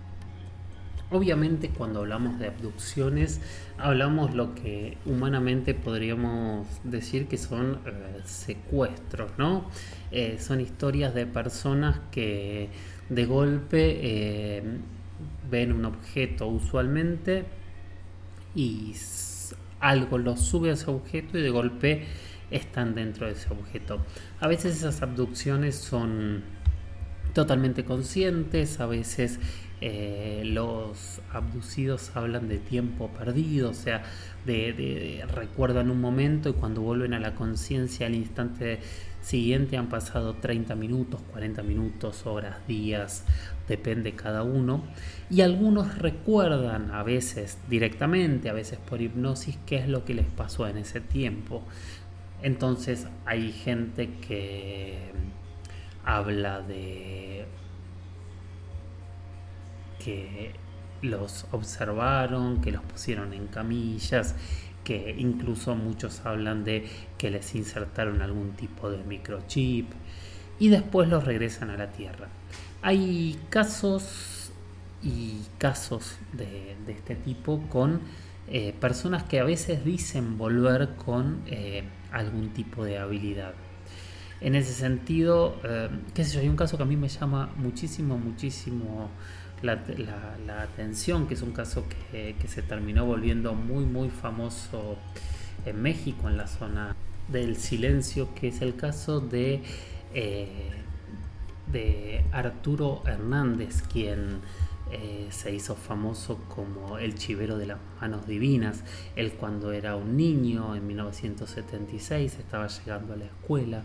Obviamente 1.12 1.70
cuando 1.70 2.00
hablamos 2.00 2.40
de 2.40 2.48
abducciones 2.48 3.40
hablamos 3.78 4.34
lo 4.34 4.56
que 4.56 4.98
humanamente 5.06 5.74
podríamos 5.74 6.68
decir 6.84 7.28
que 7.28 7.38
son 7.38 7.80
eh, 7.86 8.22
secuestros, 8.26 9.32
¿no? 9.38 9.70
Eh, 10.12 10.38
son 10.40 10.60
historias 10.62 11.14
de 11.14 11.26
personas 11.28 12.00
que 12.12 12.70
de 13.10 13.26
golpe 13.26 14.00
eh, 14.02 14.64
ven 15.50 15.74
un 15.74 15.86
objeto 15.86 16.48
usualmente 16.48 17.46
y 18.56 18.96
algo 19.80 20.18
los 20.18 20.40
sube 20.40 20.70
a 20.70 20.74
ese 20.74 20.90
objeto 20.90 21.38
y 21.38 21.42
de 21.42 21.50
golpe 21.50 22.06
están 22.52 22.96
dentro 22.96 23.28
de 23.28 23.34
ese 23.34 23.52
objeto. 23.52 24.00
A 24.40 24.48
veces 24.48 24.78
esas 24.78 25.02
abducciones 25.02 25.76
son 25.76 26.44
totalmente 27.34 27.84
conscientes, 27.84 28.80
a 28.80 28.86
veces 28.86 29.40
eh, 29.82 30.44
los 30.46 31.22
abducidos 31.32 32.16
hablan 32.16 32.48
de 32.48 32.58
tiempo 32.58 33.10
perdido, 33.10 33.72
o 33.72 33.74
sea, 33.74 34.04
recuerdan 34.46 35.90
un 35.90 36.00
momento 36.00 36.50
y 36.50 36.54
cuando 36.54 36.82
vuelven 36.82 37.14
a 37.14 37.20
la 37.20 37.36
conciencia 37.36 38.08
al 38.08 38.16
instante 38.16 38.80
siguiente 39.22 39.78
han 39.78 39.88
pasado 39.88 40.36
30 40.36 40.76
minutos, 40.76 41.22
40 41.32 41.64
minutos, 41.64 42.26
horas, 42.26 42.66
días, 42.68 43.26
depende 43.68 44.14
cada 44.14 44.44
uno. 44.44 44.84
Y 45.30 45.42
algunos 45.42 45.98
recuerdan 45.98 46.92
a 46.92 47.04
veces 47.04 47.58
directamente, 47.70 48.50
a 48.50 48.54
veces 48.54 48.80
por 48.80 49.02
hipnosis, 49.02 49.58
qué 49.66 49.78
es 49.78 49.88
lo 49.88 50.06
que 50.06 50.14
les 50.14 50.28
pasó 50.28 50.68
en 50.68 50.78
ese 50.78 51.02
tiempo. 51.02 51.64
Entonces 52.42 53.08
hay 53.26 53.52
gente 53.52 54.10
que 54.28 55.12
habla 56.04 56.62
de 56.62 57.46
que 60.04 60.54
los 61.02 61.46
observaron, 61.52 62.62
que 62.62 62.72
los 62.72 62.84
pusieron 62.84 63.34
en 63.34 63.48
camillas, 63.48 64.36
que 64.84 65.16
incluso 65.18 65.76
muchos 65.76 66.26
hablan 66.26 66.64
de 66.64 66.88
que 67.18 67.30
les 67.30 67.56
insertaron 67.56 68.22
algún 68.22 68.52
tipo 68.52 68.90
de 68.90 69.04
microchip 69.04 69.92
y 70.60 70.70
después 70.70 71.10
los 71.10 71.24
regresan 71.24 71.70
a 71.70 71.78
la 71.78 71.92
Tierra. 71.92 72.28
Hay 72.82 73.40
casos 73.50 74.52
y 75.02 75.42
casos 75.58 76.18
de, 76.34 76.76
este 76.88 77.16
tipo 77.16 77.62
con 77.70 78.02
eh, 78.48 78.74
personas 78.80 79.24
que 79.24 79.40
a 79.40 79.44
veces 79.44 79.84
dicen 79.84 80.38
volver 80.38 80.96
con 80.96 81.42
eh, 81.48 81.84
algún 82.12 82.50
tipo 82.50 82.84
de 82.84 82.98
habilidad. 82.98 83.54
En 84.42 84.56
ese 84.56 84.74
sentido, 84.74 85.58
eh, 85.64 85.90
qué 86.14 86.26
sé 86.26 86.36
yo, 86.36 86.42
hay 86.42 86.50
un 86.50 86.58
caso 86.58 86.76
que 86.76 86.84
a 86.84 86.86
mí 86.86 86.98
me 86.98 87.08
llama 87.08 87.50
muchísimo, 87.56 88.18
muchísimo 88.18 89.10
la, 89.64 90.62
atención, 90.62 91.28
que 91.28 91.34
es 91.34 91.42
un 91.42 91.52
caso 91.52 91.86
que, 92.12 92.36
se 92.48 92.62
terminó 92.62 93.06
volviendo 93.06 93.54
muy, 93.54 93.86
muy 93.86 94.10
famoso 94.10 94.98
en 95.66 95.82
México, 95.82 96.30
en 96.30 96.38
la 96.38 96.48
zona 96.48 96.96
del 97.30 97.56
silencio, 97.56 98.34
que 98.36 98.50
es 98.50 98.62
el 98.62 98.76
caso 98.76 99.20
de, 99.20 99.64
eh, 100.14 100.72
de 101.72 102.24
Arturo 102.32 103.02
Hernández, 103.06 103.82
quien 103.82 104.42
eh, 104.92 105.28
se 105.32 105.56
hizo 105.56 105.76
famoso 105.76 106.44
como 106.50 106.98
el 106.98 107.16
chivero 107.16 107.58
de 107.58 107.68
las 107.68 107.80
manos 108.00 108.28
divinas. 108.28 108.84
Él 109.16 109.34
cuando 109.34 109.72
era 109.72 109.96
un 109.96 110.18
niño, 110.18 110.76
en 110.76 110.86
1976, 110.86 112.38
estaba 112.38 112.68
llegando 112.68 113.14
a 113.14 113.18
la 113.18 113.26
escuela 113.26 113.84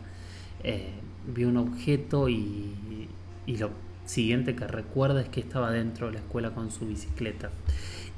eh, 0.65 0.91
vio 1.27 1.49
un 1.49 1.57
objeto 1.57 2.29
y, 2.29 3.09
y 3.47 3.57
lo 3.59 3.71
siguiente 4.09 4.57
que 4.57 4.67
recuerda 4.67 5.21
es 5.21 5.29
que 5.29 5.41
estaba 5.41 5.71
dentro 5.71 6.07
de 6.07 6.15
la 6.15 6.19
escuela 6.21 6.51
con 6.51 6.71
su 6.71 6.87
bicicleta. 6.87 7.51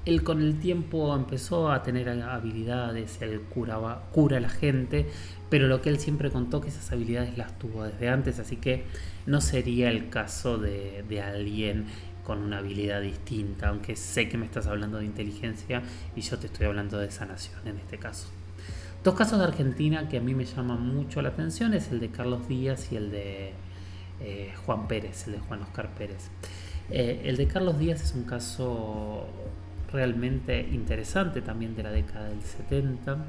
Él 0.06 0.22
con 0.22 0.40
el 0.40 0.58
tiempo 0.58 1.14
empezó 1.14 1.70
a 1.70 1.82
tener 1.82 2.08
habilidades, 2.08 3.20
él 3.20 3.42
curaba, 3.42 4.08
cura 4.12 4.38
a 4.38 4.40
la 4.40 4.48
gente, 4.48 5.06
pero 5.50 5.68
lo 5.68 5.82
que 5.82 5.90
él 5.90 5.98
siempre 5.98 6.30
contó 6.30 6.60
que 6.60 6.68
esas 6.68 6.90
habilidades 6.90 7.36
las 7.36 7.58
tuvo 7.58 7.84
desde 7.84 8.08
antes, 8.08 8.38
así 8.38 8.56
que 8.56 8.84
no 9.26 9.42
sería 9.42 9.90
el 9.90 10.08
caso 10.08 10.56
de, 10.56 11.04
de 11.06 11.20
alguien 11.20 11.84
con 12.24 12.38
una 12.38 12.58
habilidad 12.58 13.02
distinta, 13.02 13.68
aunque 13.68 13.96
sé 13.96 14.28
que 14.28 14.38
me 14.38 14.46
estás 14.46 14.68
hablando 14.68 14.98
de 14.98 15.04
inteligencia 15.04 15.82
y 16.16 16.22
yo 16.22 16.38
te 16.38 16.46
estoy 16.46 16.66
hablando 16.66 16.98
de 16.98 17.10
sanación 17.10 17.66
en 17.66 17.76
este 17.76 17.98
caso. 17.98 18.28
Dos 19.02 19.14
casos 19.14 19.38
de 19.38 19.44
Argentina 19.44 20.08
que 20.08 20.18
a 20.18 20.20
mí 20.20 20.34
me 20.34 20.44
llaman 20.44 20.80
mucho 20.80 21.20
la 21.22 21.30
atención 21.30 21.74
es 21.74 21.90
el 21.90 22.00
de 22.00 22.10
Carlos 22.10 22.46
Díaz 22.48 22.92
y 22.92 22.96
el 22.96 23.10
de 23.10 23.52
eh, 24.20 24.52
Juan 24.66 24.86
Pérez, 24.86 25.26
el 25.26 25.34
de 25.34 25.38
Juan 25.40 25.62
Oscar 25.62 25.88
Pérez. 25.94 26.30
Eh, 26.90 27.22
el 27.24 27.36
de 27.36 27.46
Carlos 27.46 27.78
Díaz 27.78 28.02
es 28.02 28.14
un 28.14 28.24
caso 28.24 29.26
realmente 29.92 30.60
interesante 30.60 31.40
también 31.40 31.74
de 31.74 31.82
la 31.82 31.90
década 31.90 32.28
del 32.28 32.42
70. 32.42 33.24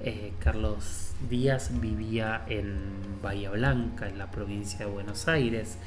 Eh, 0.00 0.32
Carlos 0.40 1.12
Díaz 1.30 1.70
vivía 1.80 2.44
en 2.48 3.20
Bahía 3.22 3.50
Blanca, 3.50 4.08
en 4.08 4.18
la 4.18 4.30
provincia 4.30 4.80
de 4.80 4.86
Buenos 4.86 5.28
Aires, 5.28 5.78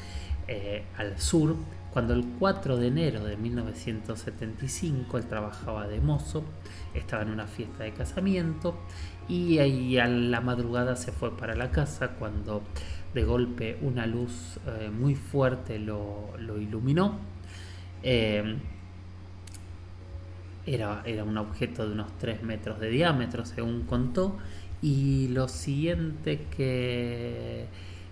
al 0.98 1.20
sur, 1.20 1.58
cuando 1.92 2.14
el 2.14 2.26
4 2.40 2.78
de 2.78 2.88
enero 2.88 3.24
de 3.26 3.36
1975 3.36 5.18
él 5.18 5.26
trabajaba 5.26 5.88
de 5.88 6.00
mozo, 6.00 6.44
estaba 6.94 7.24
en 7.24 7.32
una 7.32 7.48
fiesta 7.48 7.84
de 7.84 7.92
casamiento 7.92 8.78
y 9.28 9.58
ahí 9.60 9.98
a 9.98 10.08
la 10.08 10.40
madrugada 10.40 10.96
se 10.96 11.12
fue 11.12 11.36
para 11.36 11.56
la 11.56 11.72
casa 11.72 12.10
cuando 12.20 12.62
de 13.14 13.24
golpe 13.24 13.78
una 13.82 14.06
luz 14.06 14.60
eh, 14.68 14.90
muy 14.90 15.16
fuerte 15.16 15.80
lo, 15.80 16.34
iluminó. 16.60 17.20
Eh, 18.04 18.58
era, 20.66 21.02
era, 21.06 21.24
un 21.24 21.38
objeto 21.38 21.88
de 21.88 21.94
unos 21.94 22.18
3 22.18 22.44
metros 22.44 22.80
de 22.80 22.90
diámetro, 22.90 23.46
según 23.46 23.84
contó. 23.84 24.38
Y 24.82 25.30
lo 25.30 25.48
siguiente 25.48 26.46
que, 26.56 27.66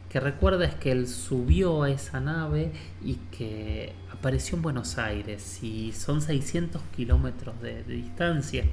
que 0.10 0.20
recuerda 0.20 0.66
es 0.66 0.76
que 0.76 0.92
él 0.92 1.08
subió 1.08 1.84
a 1.84 1.92
esa 1.92 2.20
nave 2.22 2.72
y 3.04 3.16
que 3.38 3.94
apareció 4.12 4.56
en 4.56 4.62
Buenos 4.62 4.98
Aires. 4.98 5.62
Y 5.62 5.92
son 5.92 6.22
600 6.22 6.82
kilómetros 6.96 7.62
de 7.62 7.84
distancia 7.84 8.64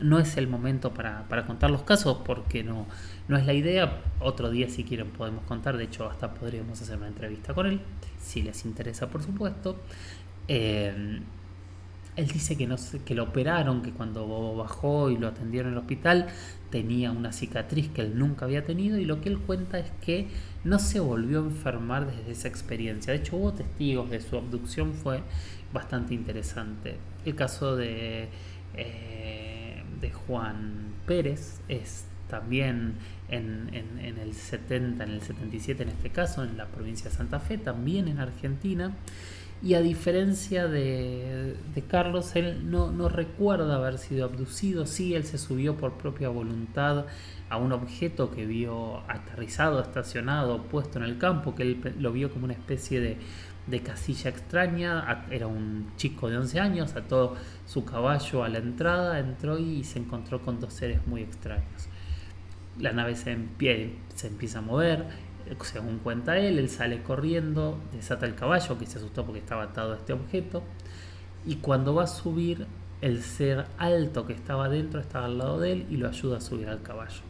no 0.00 0.18
es 0.18 0.36
el 0.36 0.46
momento 0.46 0.92
para, 0.92 1.26
contar 1.46 1.70
los 1.70 1.82
casos 1.82 2.18
porque 2.24 2.62
no, 2.62 2.86
no 3.28 3.36
es 3.36 3.46
la 3.46 3.54
idea. 3.54 4.02
Otro 4.20 4.50
día 4.50 4.68
si 4.68 4.84
quieren 4.84 5.10
podemos 5.10 5.44
contar, 5.44 5.76
de 5.76 5.84
hecho 5.84 6.08
hasta 6.08 6.34
podríamos 6.34 6.80
hacer 6.80 6.96
una 6.98 7.08
entrevista 7.08 7.54
con 7.54 7.66
él, 7.66 7.80
si 8.20 8.42
les 8.42 8.64
interesa 8.64 9.08
por 9.08 9.22
supuesto. 9.22 9.76
Eh, 10.48 11.20
él 12.16 12.26
dice 12.28 12.56
que, 12.56 12.66
no, 12.66 12.76
que 13.04 13.14
lo 13.14 13.24
operaron, 13.24 13.82
que 13.82 13.92
cuando 13.92 14.56
bajó 14.56 15.10
y 15.10 15.18
lo 15.18 15.28
atendieron 15.28 15.72
en 15.72 15.78
el 15.78 15.82
hospital 15.82 16.26
tenía 16.70 17.12
una 17.12 17.30
cicatriz 17.30 17.90
que 17.90 18.00
él 18.00 18.18
nunca 18.18 18.46
había 18.46 18.64
tenido 18.64 18.98
y 18.98 19.04
lo 19.04 19.20
que 19.20 19.28
él 19.28 19.38
cuenta 19.38 19.78
es 19.78 19.90
que 20.00 20.26
no 20.64 20.78
se 20.78 20.98
volvió 20.98 21.40
a 21.40 21.44
enfermar 21.44 22.06
desde 22.06 22.32
esa 22.32 22.48
experiencia. 22.48 23.12
De 23.12 23.18
hecho 23.18 23.36
hubo 23.36 23.52
testigos 23.52 24.10
de 24.10 24.20
su 24.20 24.36
abducción, 24.36 24.94
fue 24.94 25.20
bastante 25.72 26.14
interesante. 26.14 26.96
El 27.24 27.34
caso 27.34 27.76
de... 27.76 28.28
Eh, 28.74 29.55
de 30.00 30.10
Juan 30.10 30.94
Pérez 31.06 31.60
es 31.68 32.06
también 32.28 32.94
en, 33.28 33.70
el 33.72 34.34
70, 34.34 35.04
en 35.04 35.10
el 35.10 35.22
77 35.22 35.82
en 35.82 35.88
este 35.90 36.10
caso, 36.10 36.42
en 36.42 36.56
la 36.56 36.66
provincia 36.66 37.10
de 37.10 37.16
Santa 37.16 37.40
Fe, 37.40 37.58
también 37.58 38.08
en 38.08 38.18
Argentina. 38.18 38.94
Y 39.62 39.72
a 39.72 39.80
diferencia 39.80 40.68
de, 40.68 41.56
Carlos, 41.88 42.36
él 42.36 42.70
no, 42.70 42.90
no, 42.90 43.08
recuerda 43.08 43.76
haber 43.76 43.96
sido 43.96 44.26
abducido, 44.26 44.84
sí, 44.84 45.14
él 45.14 45.24
se 45.24 45.38
subió 45.38 45.76
por 45.76 45.96
propia 45.96 46.28
voluntad 46.28 47.06
a 47.48 47.56
un 47.56 47.72
objeto 47.72 48.30
que 48.30 48.44
vio 48.44 48.98
aterrizado, 49.08 49.80
estacionado, 49.80 50.64
puesto 50.64 50.98
en 50.98 51.04
el 51.04 51.16
campo, 51.16 51.54
que 51.54 51.62
él 51.62 51.94
lo 51.98 52.12
vio 52.12 52.30
como 52.30 52.44
una 52.44 52.52
especie 52.52 53.00
de, 53.00 53.16
de 53.66 53.82
casilla 53.82 54.30
extraña, 54.30 55.26
era 55.30 55.46
un 55.46 55.90
chico 55.96 56.30
de 56.30 56.38
11 56.38 56.60
años, 56.60 56.94
ató 56.94 57.34
su 57.66 57.84
caballo 57.84 58.44
a 58.44 58.48
la 58.48 58.58
entrada, 58.58 59.18
entró 59.18 59.58
y 59.58 59.84
se 59.84 59.98
encontró 59.98 60.40
con 60.42 60.60
dos 60.60 60.72
seres 60.72 61.06
muy 61.06 61.22
extraños. 61.22 61.88
La 62.78 62.92
nave 62.92 63.16
se, 63.16 63.36
se 64.14 64.26
empieza 64.28 64.58
a 64.58 64.62
mover, 64.62 65.06
según 65.62 65.98
cuenta 65.98 66.38
él, 66.38 66.58
él 66.58 66.68
sale 66.68 67.02
corriendo, 67.02 67.78
desata 67.92 68.26
el 68.26 68.34
caballo 68.34 68.78
que 68.78 68.86
se 68.86 68.98
asustó 68.98 69.24
porque 69.24 69.40
estaba 69.40 69.64
atado 69.64 69.94
a 69.94 69.96
este 69.96 70.12
objeto 70.12 70.62
y 71.44 71.56
cuando 71.56 71.94
va 71.94 72.04
a 72.04 72.08
subir, 72.08 72.66
el 73.00 73.22
ser 73.22 73.66
alto 73.78 74.26
que 74.26 74.32
estaba 74.32 74.68
dentro 74.68 75.00
estaba 75.00 75.26
al 75.26 75.38
lado 75.38 75.60
de 75.60 75.72
él 75.72 75.86
y 75.90 75.96
lo 75.96 76.08
ayuda 76.08 76.38
a 76.38 76.40
subir 76.40 76.68
al 76.68 76.82
caballo. 76.82 77.20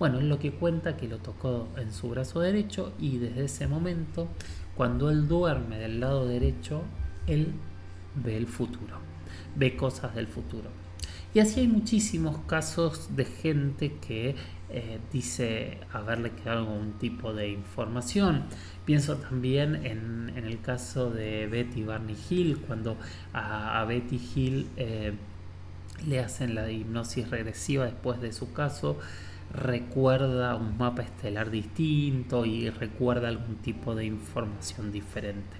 Bueno, 0.00 0.18
es 0.18 0.24
lo 0.24 0.38
que 0.38 0.50
cuenta 0.50 0.96
que 0.96 1.06
lo 1.06 1.18
tocó 1.18 1.68
en 1.76 1.92
su 1.92 2.08
brazo 2.08 2.40
derecho 2.40 2.94
y 2.98 3.18
desde 3.18 3.44
ese 3.44 3.66
momento 3.68 4.28
cuando 4.74 5.10
él 5.10 5.28
duerme 5.28 5.76
del 5.76 6.00
lado 6.00 6.26
derecho, 6.26 6.84
él 7.26 7.52
ve 8.14 8.38
el 8.38 8.46
futuro, 8.46 8.96
ve 9.56 9.76
cosas 9.76 10.14
del 10.14 10.26
futuro. 10.26 10.70
Y 11.34 11.40
así 11.40 11.60
hay 11.60 11.68
muchísimos 11.68 12.38
casos 12.46 13.14
de 13.14 13.26
gente 13.26 13.98
que 14.00 14.36
eh, 14.70 14.98
dice 15.12 15.80
haberle 15.92 16.30
quedado 16.30 16.60
algún 16.60 16.92
tipo 16.94 17.34
de 17.34 17.50
información. 17.50 18.44
Pienso 18.86 19.18
también 19.18 19.84
en, 19.84 20.32
el 20.34 20.62
caso 20.62 21.10
de 21.10 21.46
Betty 21.46 21.82
Barney 21.82 22.16
Hill, 22.30 22.58
cuando 22.66 22.96
a, 23.34 23.84
Betty 23.84 24.18
Hill 24.34 24.66
eh, 24.78 25.12
le 26.06 26.20
hacen 26.20 26.54
la 26.54 26.70
hipnosis 26.70 27.28
regresiva 27.28 27.84
después 27.84 28.18
de 28.22 28.32
su 28.32 28.54
caso 28.54 28.98
recuerda 29.52 30.54
un 30.54 30.78
mapa 30.78 31.02
estelar 31.02 31.50
distinto 31.50 32.44
y 32.44 32.70
recuerda 32.70 33.28
algún 33.28 33.56
tipo 33.56 33.94
de 33.94 34.04
información 34.04 34.92
diferente. 34.92 35.56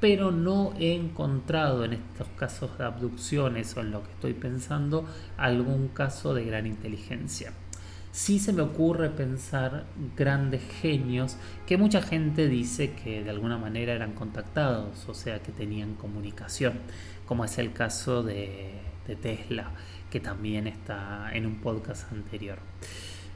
Pero 0.00 0.30
no 0.30 0.72
he 0.78 0.94
encontrado 0.94 1.84
en 1.84 1.92
estos 1.94 2.28
casos 2.28 2.78
de 2.78 2.84
abducciones 2.84 3.76
o 3.76 3.80
en 3.80 3.90
lo 3.90 4.02
que 4.02 4.10
estoy 4.12 4.32
pensando 4.32 5.04
algún 5.36 5.88
caso 5.88 6.32
de 6.34 6.44
gran 6.44 6.66
inteligencia. 6.66 7.52
Sí 8.12 8.40
se 8.40 8.52
me 8.52 8.62
ocurre 8.62 9.10
pensar 9.10 9.84
grandes 10.16 10.62
genios 10.80 11.36
que 11.66 11.76
mucha 11.76 12.02
gente 12.02 12.48
dice 12.48 12.92
que 12.92 13.22
de 13.22 13.30
alguna 13.30 13.56
manera 13.56 13.92
eran 13.92 14.14
contactados, 14.14 15.08
o 15.08 15.14
sea 15.14 15.40
que 15.42 15.52
tenían 15.52 15.94
comunicación, 15.94 16.80
como 17.26 17.44
es 17.44 17.58
el 17.58 17.72
caso 17.72 18.24
de, 18.24 18.80
de 19.06 19.14
Tesla 19.14 19.70
que 20.10 20.20
también 20.20 20.66
está 20.66 21.30
en 21.32 21.46
un 21.46 21.56
podcast 21.56 22.12
anterior. 22.12 22.58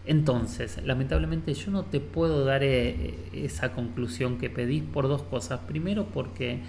Entonces, 0.07 0.81
lamentablemente 0.85 1.55
yo 1.55 1.71
no 1.71 1.85
te 1.85 2.01
puedo 2.01 2.45
dar 2.45 2.63
eh, 2.63 3.31
esa 3.33 3.73
conclusión 3.73 4.37
que 4.37 4.51
pedís 4.51 4.83
por 4.83 5.09
dos 5.09 5.23
cosas. 5.23 5.61
Primero 5.61 6.07
porque 6.07 6.61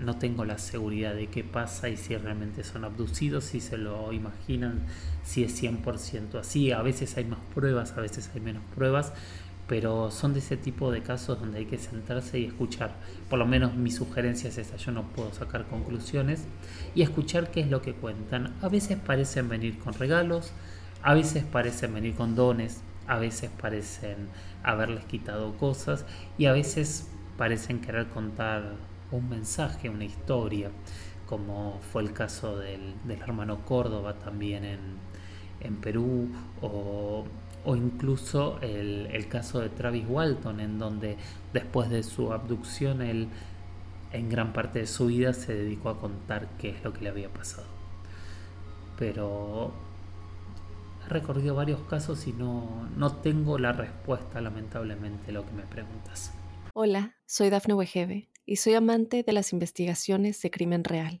no 0.00 0.16
tengo 0.16 0.44
la 0.44 0.58
seguridad 0.58 1.14
de 1.14 1.26
qué 1.26 1.44
pasa 1.44 1.88
y 1.88 1.96
si 1.96 2.16
realmente 2.16 2.64
son 2.64 2.84
abducidos, 2.84 3.44
si 3.44 3.60
se 3.60 3.76
lo 3.76 4.12
imaginan, 4.12 4.86
si 5.22 5.44
es 5.44 5.62
100% 5.62 6.36
así. 6.38 6.72
A 6.72 6.82
veces 6.82 7.16
hay 7.16 7.24
más 7.24 7.40
pruebas, 7.54 7.92
a 7.92 8.00
veces 8.00 8.30
hay 8.34 8.40
menos 8.40 8.62
pruebas, 8.74 9.12
pero 9.68 10.10
son 10.10 10.32
de 10.32 10.38
ese 10.38 10.56
tipo 10.56 10.90
de 10.90 11.02
casos 11.02 11.38
donde 11.38 11.58
hay 11.58 11.66
que 11.66 11.76
sentarse 11.76 12.38
y 12.38 12.46
escuchar. 12.46 12.94
Por 13.28 13.38
lo 13.38 13.46
menos 13.46 13.74
mi 13.74 13.90
sugerencia 13.90 14.48
es 14.48 14.56
esa, 14.56 14.76
yo 14.76 14.92
no 14.92 15.04
puedo 15.12 15.32
sacar 15.32 15.66
conclusiones 15.66 16.46
y 16.94 17.02
escuchar 17.02 17.50
qué 17.50 17.60
es 17.60 17.68
lo 17.68 17.82
que 17.82 17.92
cuentan. 17.92 18.54
A 18.62 18.68
veces 18.68 18.96
parecen 18.96 19.48
venir 19.48 19.78
con 19.78 19.92
regalos, 19.92 20.52
a 21.02 21.12
veces 21.12 21.44
parecen 21.44 21.92
venir 21.92 22.14
con 22.14 22.34
dones, 22.34 22.80
a 23.06 23.18
veces 23.18 23.50
parecen 23.60 24.28
haberles 24.62 25.04
quitado 25.04 25.54
cosas 25.58 26.06
y 26.38 26.46
a 26.46 26.52
veces 26.52 27.06
parecen 27.36 27.82
querer 27.82 28.08
contar 28.08 28.72
un 29.10 29.28
mensaje, 29.28 29.90
una 29.90 30.04
historia, 30.04 30.70
como 31.26 31.78
fue 31.92 32.02
el 32.02 32.14
caso 32.14 32.58
del, 32.58 32.94
hermano 33.08 33.66
Córdoba 33.66 34.14
también 34.18 34.64
en, 34.64 34.80
en 35.60 35.76
Perú 35.76 36.30
o 36.62 37.26
o 37.68 37.76
incluso 37.76 38.58
el, 38.62 39.28
caso 39.28 39.60
de 39.60 39.68
Travis 39.68 40.06
Walton, 40.08 40.58
en 40.58 40.78
donde 40.78 41.18
después 41.52 41.90
de 41.90 42.02
su 42.02 42.32
abducción 42.32 43.02
él 43.02 43.28
en 44.10 44.30
gran 44.30 44.54
parte 44.54 44.78
de 44.78 44.86
su 44.86 45.08
vida 45.08 45.34
se 45.34 45.54
dedicó 45.54 45.90
a 45.90 46.00
contar 46.00 46.48
qué 46.58 46.70
es 46.70 46.82
lo 46.82 46.94
que 46.94 47.02
le 47.02 47.10
había 47.10 47.28
pasado. 47.28 47.66
Pero 48.98 49.74
he 51.04 51.10
recorrido 51.10 51.54
varios 51.54 51.82
casos 51.82 52.26
y 52.26 52.32
no, 52.32 52.88
no 52.96 53.16
tengo 53.16 53.58
la 53.58 53.72
respuesta, 53.72 54.40
lamentablemente, 54.40 55.28
a 55.28 55.34
lo 55.34 55.44
que 55.44 55.52
me 55.52 55.64
preguntas. 55.64 56.32
Hola, 56.72 57.16
soy 57.26 57.50
Dafne 57.50 57.74
Wegebe 57.74 58.30
y 58.46 58.56
soy 58.56 58.76
amante 58.76 59.22
de 59.22 59.32
las 59.34 59.52
investigaciones 59.52 60.40
de 60.40 60.50
crimen 60.50 60.84
real 60.84 61.20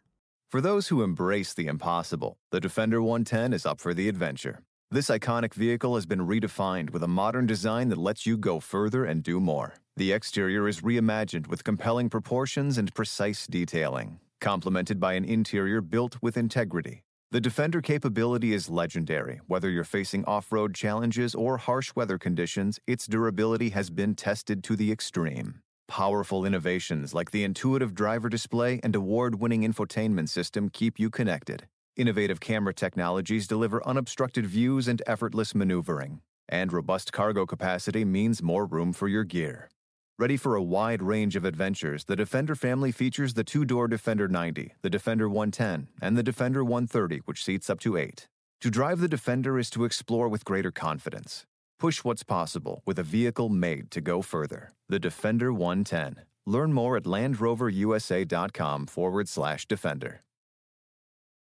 For 0.51 0.59
those 0.59 0.89
who 0.89 1.01
embrace 1.01 1.53
the 1.53 1.67
impossible, 1.67 2.35
the 2.51 2.59
Defender 2.59 3.01
110 3.01 3.53
is 3.53 3.65
up 3.65 3.79
for 3.79 3.93
the 3.93 4.09
adventure. 4.09 4.59
This 4.89 5.07
iconic 5.07 5.53
vehicle 5.53 5.95
has 5.95 6.05
been 6.05 6.27
redefined 6.27 6.89
with 6.89 7.03
a 7.03 7.07
modern 7.07 7.45
design 7.45 7.87
that 7.87 7.97
lets 7.97 8.25
you 8.25 8.37
go 8.37 8.59
further 8.59 9.05
and 9.05 9.23
do 9.23 9.39
more. 9.39 9.75
The 9.95 10.11
exterior 10.11 10.67
is 10.67 10.81
reimagined 10.81 11.47
with 11.47 11.63
compelling 11.63 12.09
proportions 12.09 12.77
and 12.77 12.93
precise 12.93 13.47
detailing, 13.47 14.19
complemented 14.41 14.99
by 14.99 15.13
an 15.13 15.23
interior 15.23 15.79
built 15.79 16.17
with 16.21 16.35
integrity. 16.35 17.03
The 17.31 17.39
Defender 17.39 17.79
capability 17.79 18.53
is 18.53 18.69
legendary. 18.69 19.39
Whether 19.47 19.69
you're 19.69 19.85
facing 19.85 20.25
off 20.25 20.51
road 20.51 20.75
challenges 20.75 21.33
or 21.33 21.59
harsh 21.59 21.93
weather 21.95 22.17
conditions, 22.17 22.77
its 22.85 23.07
durability 23.07 23.69
has 23.69 23.89
been 23.89 24.15
tested 24.15 24.65
to 24.65 24.75
the 24.75 24.91
extreme. 24.91 25.61
Powerful 25.91 26.45
innovations 26.45 27.13
like 27.13 27.31
the 27.31 27.43
intuitive 27.43 27.93
driver 27.93 28.29
display 28.29 28.79
and 28.81 28.95
award 28.95 29.41
winning 29.41 29.63
infotainment 29.63 30.29
system 30.29 30.69
keep 30.69 30.97
you 30.97 31.09
connected. 31.09 31.67
Innovative 31.97 32.39
camera 32.39 32.73
technologies 32.73 33.45
deliver 33.45 33.85
unobstructed 33.85 34.45
views 34.45 34.87
and 34.87 35.01
effortless 35.05 35.53
maneuvering. 35.53 36.21
And 36.47 36.71
robust 36.71 37.11
cargo 37.11 37.45
capacity 37.45 38.05
means 38.05 38.41
more 38.41 38.65
room 38.65 38.93
for 38.93 39.09
your 39.09 39.25
gear. 39.25 39.69
Ready 40.17 40.37
for 40.37 40.55
a 40.55 40.63
wide 40.63 41.01
range 41.01 41.35
of 41.35 41.43
adventures, 41.43 42.05
the 42.05 42.15
Defender 42.15 42.55
family 42.55 42.93
features 42.93 43.33
the 43.33 43.43
two 43.43 43.65
door 43.65 43.89
Defender 43.89 44.29
90, 44.29 44.75
the 44.81 44.89
Defender 44.89 45.27
110, 45.27 45.89
and 46.01 46.17
the 46.17 46.23
Defender 46.23 46.63
130, 46.63 47.17
which 47.25 47.43
seats 47.43 47.69
up 47.69 47.81
to 47.81 47.97
eight. 47.97 48.29
To 48.61 48.69
drive 48.69 49.01
the 49.01 49.09
Defender 49.09 49.59
is 49.59 49.69
to 49.71 49.83
explore 49.83 50.29
with 50.29 50.45
greater 50.45 50.71
confidence. 50.71 51.45
Push 51.81 52.03
what's 52.03 52.21
possible 52.21 52.83
with 52.85 52.99
a 52.99 53.03
vehicle 53.17 53.49
made 53.49 53.89
to 53.89 54.01
go 54.01 54.21
further. 54.21 54.73
The 54.89 54.99
Defender 54.99 55.51
110. 55.51 56.25
Learn 56.45 56.73
more 56.73 56.95
at 56.95 57.05
LandRoverUSA.com 57.05 58.85
forward 58.85 59.27
slash 59.27 59.65
Defender. 59.65 60.21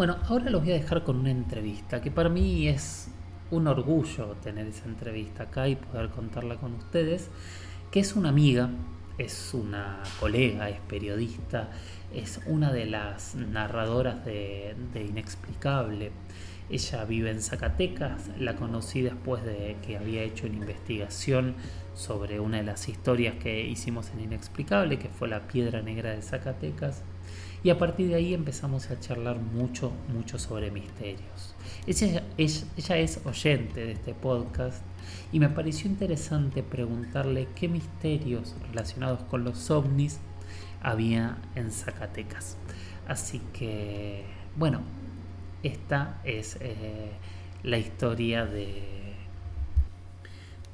Bueno, 0.00 0.16
ahora 0.30 0.48
los 0.48 0.62
voy 0.62 0.70
a 0.70 0.76
dejar 0.76 1.04
con 1.04 1.18
una 1.18 1.30
entrevista 1.30 2.00
que 2.00 2.10
para 2.10 2.30
mí 2.30 2.66
es 2.68 3.08
un 3.50 3.66
orgullo 3.66 4.28
tener 4.42 4.66
esa 4.66 4.86
entrevista 4.86 5.42
acá 5.42 5.68
y 5.68 5.76
poder 5.76 6.08
contarla 6.08 6.56
con 6.56 6.72
ustedes, 6.72 7.28
que 7.90 8.00
es 8.00 8.16
una 8.16 8.30
amiga, 8.30 8.70
es 9.18 9.52
una 9.52 10.02
colega, 10.18 10.70
es 10.70 10.80
periodista, 10.88 11.68
es 12.14 12.40
una 12.46 12.72
de 12.72 12.86
las 12.86 13.34
narradoras 13.34 14.24
de, 14.24 14.74
de 14.94 15.04
Inexplicable. 15.04 16.12
Ella 16.70 17.04
vive 17.04 17.30
en 17.30 17.42
Zacatecas, 17.42 18.30
la 18.38 18.56
conocí 18.56 19.02
después 19.02 19.44
de 19.44 19.76
que 19.86 19.98
había 19.98 20.22
hecho 20.22 20.46
una 20.46 20.56
investigación 20.56 21.56
sobre 21.94 22.40
una 22.40 22.56
de 22.56 22.62
las 22.62 22.88
historias 22.88 23.34
que 23.34 23.66
hicimos 23.66 24.08
en 24.14 24.20
Inexplicable, 24.20 24.98
que 24.98 25.10
fue 25.10 25.28
la 25.28 25.46
piedra 25.46 25.82
negra 25.82 26.12
de 26.12 26.22
Zacatecas. 26.22 27.02
Y 27.62 27.70
a 27.70 27.78
partir 27.78 28.08
de 28.08 28.14
ahí 28.14 28.32
empezamos 28.32 28.90
a 28.90 28.98
charlar 28.98 29.38
mucho, 29.38 29.92
mucho 30.12 30.38
sobre 30.38 30.70
misterios. 30.70 31.54
Ella, 31.86 32.22
ella, 32.38 32.96
es 32.96 33.20
oyente 33.24 33.84
de 33.84 33.92
este 33.92 34.14
podcast 34.14 34.82
y 35.30 35.40
me 35.40 35.48
pareció 35.48 35.90
interesante 35.90 36.62
preguntarle 36.62 37.48
qué 37.54 37.68
misterios 37.68 38.54
relacionados 38.68 39.22
con 39.24 39.44
los 39.44 39.70
ovnis 39.70 40.20
había 40.80 41.38
en 41.54 41.70
Zacatecas. 41.70 42.56
Así 43.06 43.42
que, 43.52 44.24
bueno, 44.56 44.80
esta 45.62 46.20
es 46.24 46.56
eh, 46.60 47.10
la 47.62 47.76
historia 47.76 48.46
de 48.46 48.99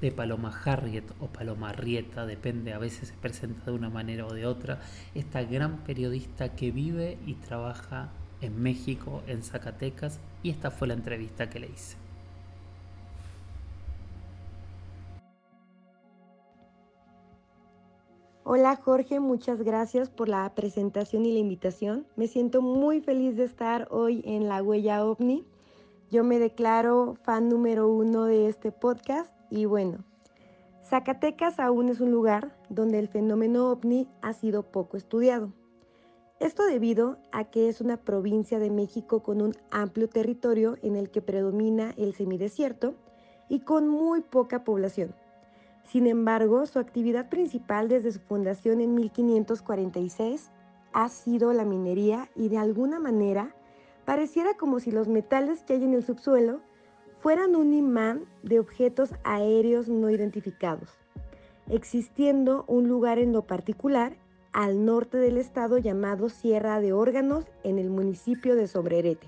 de 0.01 0.13
Paloma 0.13 0.53
Harriet 0.65 1.05
o 1.21 1.27
Paloma 1.27 1.73
Rieta, 1.73 2.27
depende, 2.27 2.73
a 2.73 2.79
veces 2.79 3.09
se 3.09 3.15
presenta 3.15 3.67
de 3.67 3.73
una 3.73 3.89
manera 3.89 4.27
o 4.27 4.33
de 4.33 4.47
otra, 4.47 4.81
esta 5.15 5.43
gran 5.43 5.79
periodista 5.85 6.51
que 6.51 6.71
vive 6.71 7.19
y 7.27 7.35
trabaja 7.35 8.11
en 8.41 8.63
México, 8.63 9.23
en 9.27 9.43
Zacatecas, 9.43 10.21
y 10.43 10.51
esta 10.51 10.71
fue 10.71 10.89
la 10.89 10.95
entrevista 10.95 11.49
que 11.49 11.61
le 11.61 11.69
hice. 11.69 11.97
Hola 18.49 18.77
Jorge, 18.77 19.19
muchas 19.19 19.61
gracias 19.63 20.09
por 20.09 20.29
la 20.29 20.55
presentación 20.55 21.27
y 21.27 21.33
la 21.33 21.41
invitación. 21.41 22.07
Me 22.15 22.29
siento 22.29 22.63
muy 22.63 23.01
feliz 23.01 23.37
de 23.37 23.43
estar 23.43 23.89
hoy 23.91 24.23
en 24.25 24.47
La 24.47 24.63
Huella 24.63 25.05
OVNI. 25.05 25.45
Yo 26.13 26.23
me 26.23 26.39
declaro 26.39 27.17
fan 27.25 27.49
número 27.49 27.89
uno 27.89 28.27
de 28.27 28.49
este 28.49 28.71
podcast 28.71 29.36
y 29.51 29.65
bueno, 29.65 30.05
Zacatecas 30.89 31.59
aún 31.59 31.89
es 31.89 32.01
un 32.01 32.13
lugar 32.13 32.57
donde 32.69 32.99
el 32.99 33.09
fenómeno 33.09 33.71
ovni 33.71 34.09
ha 34.23 34.33
sido 34.33 34.63
poco 34.63 34.97
estudiado. 34.97 35.53
Esto 36.39 36.65
debido 36.65 37.17
a 37.33 37.45
que 37.45 37.69
es 37.69 37.81
una 37.81 37.97
provincia 37.97 38.59
de 38.59 38.71
México 38.71 39.23
con 39.23 39.41
un 39.41 39.55
amplio 39.71 40.09
territorio 40.09 40.77
en 40.83 40.95
el 40.95 41.11
que 41.11 41.23
predomina 41.23 41.93
el 41.97 42.15
semidesierto 42.15 42.95
y 43.49 43.61
con 43.61 43.89
muy 43.89 44.21
poca 44.21 44.63
población. 44.63 45.15
Sin 45.85 46.07
embargo, 46.07 46.67
su 46.67 46.79
actividad 46.79 47.29
principal 47.31 47.89
desde 47.89 48.13
su 48.13 48.21
fundación 48.21 48.81
en 48.81 48.95
1546 48.95 50.51
ha 50.93 51.09
sido 51.09 51.53
la 51.53 51.65
minería 51.65 52.29
y 52.35 52.49
de 52.49 52.59
alguna 52.59 52.99
manera 53.01 53.55
pareciera 54.05 54.57
como 54.57 54.79
si 54.79 54.91
los 54.91 55.09
metales 55.09 55.65
que 55.65 55.75
hay 55.75 55.85
en 55.85 55.95
el 55.95 56.05
subsuelo 56.05 56.61
fueran 57.27 57.57
un 57.57 57.75
imán 57.75 58.25
de 58.45 58.61
objetos 58.61 59.11
aéreos 59.25 59.89
no 59.89 60.11
identificados, 60.11 60.91
existiendo 61.69 62.65
un 62.69 62.87
lugar 62.87 63.19
en 63.19 63.33
lo 63.33 63.43
particular 63.43 64.13
al 64.53 64.85
norte 64.85 65.19
del 65.19 65.37
estado 65.37 65.79
llamado 65.79 66.29
Sierra 66.29 66.81
de 66.81 66.93
Órganos 66.93 67.45
en 67.65 67.81
el 67.81 67.91
municipio 67.91 68.55
de 68.55 68.69
Sobrerete. 68.69 69.27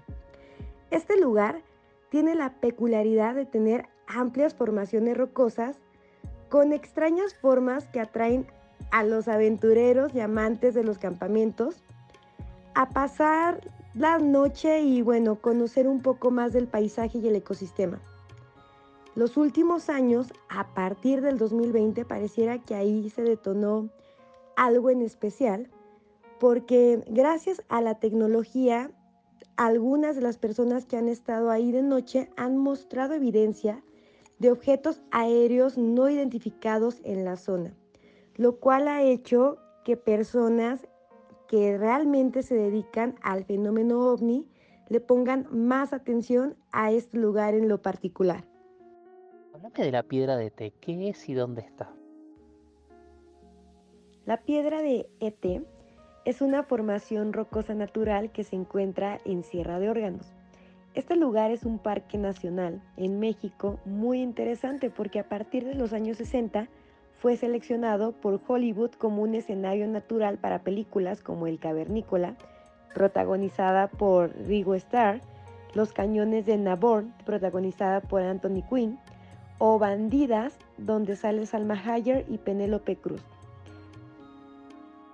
Este 0.92 1.20
lugar 1.20 1.60
tiene 2.08 2.36
la 2.36 2.60
peculiaridad 2.60 3.34
de 3.34 3.46
tener 3.46 3.86
amplias 4.06 4.54
formaciones 4.54 5.16
rocosas 5.16 5.76
con 6.50 6.72
extrañas 6.72 7.34
formas 7.34 7.86
que 7.86 7.98
atraen 7.98 8.46
a 8.92 9.02
los 9.02 9.26
aventureros 9.26 10.14
y 10.14 10.20
amantes 10.20 10.72
de 10.72 10.84
los 10.84 10.98
campamentos 10.98 11.82
a 12.76 12.90
pasar 12.90 13.60
la 13.94 14.18
noche 14.18 14.82
y 14.82 15.02
bueno, 15.02 15.40
conocer 15.40 15.88
un 15.88 16.02
poco 16.02 16.30
más 16.30 16.52
del 16.52 16.68
paisaje 16.68 17.18
y 17.18 17.28
el 17.28 17.36
ecosistema. 17.36 18.00
Los 19.14 19.36
últimos 19.36 19.88
años, 19.88 20.32
a 20.48 20.74
partir 20.74 21.22
del 21.22 21.38
2020, 21.38 22.04
pareciera 22.04 22.58
que 22.58 22.74
ahí 22.74 23.10
se 23.10 23.22
detonó 23.22 23.88
algo 24.56 24.90
en 24.90 25.02
especial, 25.02 25.68
porque 26.38 27.02
gracias 27.08 27.62
a 27.68 27.80
la 27.80 27.98
tecnología, 27.98 28.90
algunas 29.56 30.14
de 30.14 30.22
las 30.22 30.38
personas 30.38 30.84
que 30.84 30.96
han 30.96 31.08
estado 31.08 31.50
ahí 31.50 31.72
de 31.72 31.82
noche 31.82 32.30
han 32.36 32.56
mostrado 32.56 33.14
evidencia 33.14 33.82
de 34.38 34.52
objetos 34.52 35.00
aéreos 35.10 35.76
no 35.76 36.08
identificados 36.08 37.00
en 37.02 37.24
la 37.24 37.36
zona, 37.36 37.74
lo 38.36 38.60
cual 38.60 38.86
ha 38.86 39.02
hecho 39.02 39.58
que 39.84 39.96
personas 39.96 40.86
que 41.48 41.76
realmente 41.78 42.42
se 42.42 42.54
dedican 42.54 43.16
al 43.22 43.44
fenómeno 43.44 44.00
ovni 44.12 44.46
le 44.88 45.00
pongan 45.00 45.46
más 45.50 45.92
atención 45.92 46.56
a 46.72 46.92
este 46.92 47.18
lugar 47.18 47.54
en 47.54 47.68
lo 47.68 47.82
particular. 47.82 48.44
Hablame 49.54 49.84
de 49.84 49.92
la 49.92 50.02
piedra 50.02 50.36
de 50.36 50.46
ET, 50.46 50.74
¿qué 50.80 51.08
es 51.08 51.28
y 51.28 51.34
dónde 51.34 51.62
está? 51.62 51.90
La 54.24 54.42
piedra 54.42 54.82
de 54.82 55.08
ET 55.20 55.62
es 56.24 56.42
una 56.42 56.62
formación 56.62 57.32
rocosa 57.32 57.74
natural 57.74 58.30
que 58.30 58.44
se 58.44 58.54
encuentra 58.56 59.18
en 59.24 59.42
Sierra 59.42 59.78
de 59.78 59.88
Órganos. 59.88 60.32
Este 60.94 61.16
lugar 61.16 61.50
es 61.50 61.64
un 61.64 61.78
parque 61.78 62.18
nacional 62.18 62.82
en 62.96 63.18
México 63.20 63.80
muy 63.84 64.20
interesante 64.20 64.90
porque 64.90 65.20
a 65.20 65.28
partir 65.28 65.64
de 65.64 65.74
los 65.74 65.92
años 65.92 66.18
60 66.18 66.68
fue 67.18 67.36
seleccionado 67.36 68.12
por 68.12 68.40
Hollywood 68.46 68.92
como 68.92 69.22
un 69.22 69.34
escenario 69.34 69.86
natural 69.88 70.38
para 70.38 70.60
películas 70.60 71.20
como 71.20 71.46
El 71.46 71.58
Cavernícola, 71.58 72.36
protagonizada 72.94 73.88
por 73.88 74.30
Rigo 74.46 74.74
Starr, 74.74 75.20
Los 75.74 75.92
Cañones 75.92 76.46
de 76.46 76.56
Naborn, 76.56 77.12
protagonizada 77.26 78.00
por 78.00 78.22
Anthony 78.22 78.62
Quinn, 78.68 78.98
o 79.58 79.78
Bandidas, 79.78 80.56
donde 80.76 81.16
sale 81.16 81.44
Salma 81.44 81.74
Hayek 81.74 82.30
y 82.30 82.38
Penélope 82.38 82.96
Cruz. 82.96 83.22